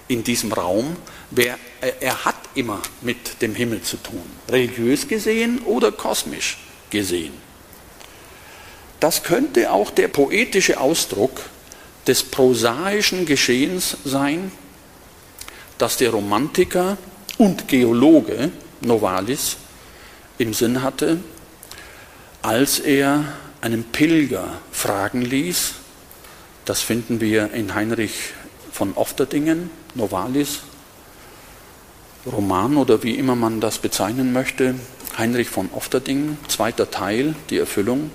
in 0.08 0.22
diesem 0.22 0.52
Raum, 0.52 0.96
wer, 1.30 1.58
er 2.00 2.24
hat 2.24 2.36
immer 2.54 2.80
mit 3.00 3.42
dem 3.42 3.54
Himmel 3.54 3.82
zu 3.82 3.96
tun, 3.96 4.22
religiös 4.48 5.08
gesehen 5.08 5.60
oder 5.64 5.90
kosmisch 5.90 6.58
gesehen. 6.90 7.32
Das 9.00 9.22
könnte 9.22 9.72
auch 9.72 9.90
der 9.90 10.08
poetische 10.08 10.80
Ausdruck 10.80 11.40
des 12.06 12.22
prosaischen 12.22 13.26
Geschehens 13.26 13.96
sein, 14.04 14.52
das 15.78 15.96
der 15.96 16.10
Romantiker 16.10 16.96
und 17.38 17.68
Geologe 17.68 18.50
Novalis 18.80 19.56
im 20.38 20.54
Sinn 20.54 20.82
hatte, 20.82 21.18
als 22.42 22.78
er 22.78 23.24
einen 23.60 23.84
Pilger 23.84 24.60
fragen 24.72 25.22
ließ, 25.22 25.74
das 26.64 26.82
finden 26.82 27.20
wir 27.20 27.52
in 27.52 27.74
Heinrich 27.74 28.32
von 28.72 28.94
Ofterdingen, 28.94 29.70
Novalis, 29.94 30.60
Roman 32.26 32.76
oder 32.76 33.02
wie 33.02 33.14
immer 33.14 33.36
man 33.36 33.60
das 33.60 33.78
bezeichnen 33.78 34.32
möchte, 34.32 34.74
Heinrich 35.16 35.48
von 35.48 35.70
Ofterdingen, 35.72 36.38
zweiter 36.48 36.90
Teil, 36.90 37.34
die 37.50 37.58
Erfüllung, 37.58 38.10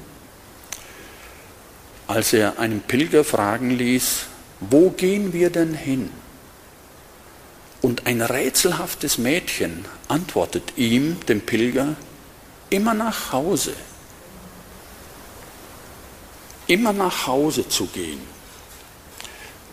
als 2.07 2.33
er 2.33 2.59
einen 2.59 2.81
Pilger 2.81 3.23
fragen 3.23 3.71
ließ, 3.71 4.25
wo 4.59 4.89
gehen 4.89 5.33
wir 5.33 5.49
denn 5.49 5.73
hin? 5.73 6.09
Und 7.81 8.05
ein 8.05 8.21
rätselhaftes 8.21 9.17
Mädchen 9.17 9.85
antwortet 10.07 10.73
ihm, 10.75 11.17
dem 11.27 11.41
Pilger, 11.41 11.95
immer 12.69 12.93
nach 12.93 13.31
Hause. 13.31 13.73
Immer 16.71 16.93
nach 16.93 17.27
Hause 17.27 17.67
zu 17.67 17.87
gehen. 17.87 18.21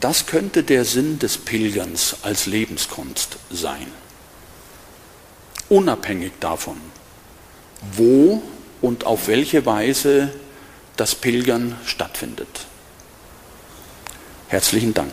Das 0.01 0.27
könnte 0.27 0.65
der 0.65 0.85
Sinn 0.85 1.21
des 1.21 1.39
Pilgerns 1.39 2.17
als 2.23 2.47
Lebenskunst 2.47 3.39
sein. 3.51 3.87
Unabhängig 5.69 6.33
davon, 6.41 6.77
wo 7.93 8.43
und 8.81 9.07
auf 9.07 9.29
welche 9.29 9.65
Weise 9.65 10.35
das 10.97 11.15
Pilgern 11.15 11.77
stattfindet. 11.87 12.67
Herzlichen 14.49 14.93
Dank. 14.93 15.13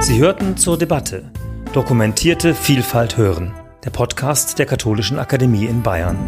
Sie 0.00 0.18
hörten 0.18 0.56
zur 0.56 0.78
Debatte 0.78 1.30
Dokumentierte 1.72 2.52
Vielfalt 2.52 3.16
hören, 3.16 3.54
der 3.84 3.90
Podcast 3.90 4.58
der 4.58 4.66
Katholischen 4.66 5.18
Akademie 5.18 5.64
in 5.64 5.82
Bayern. 5.82 6.18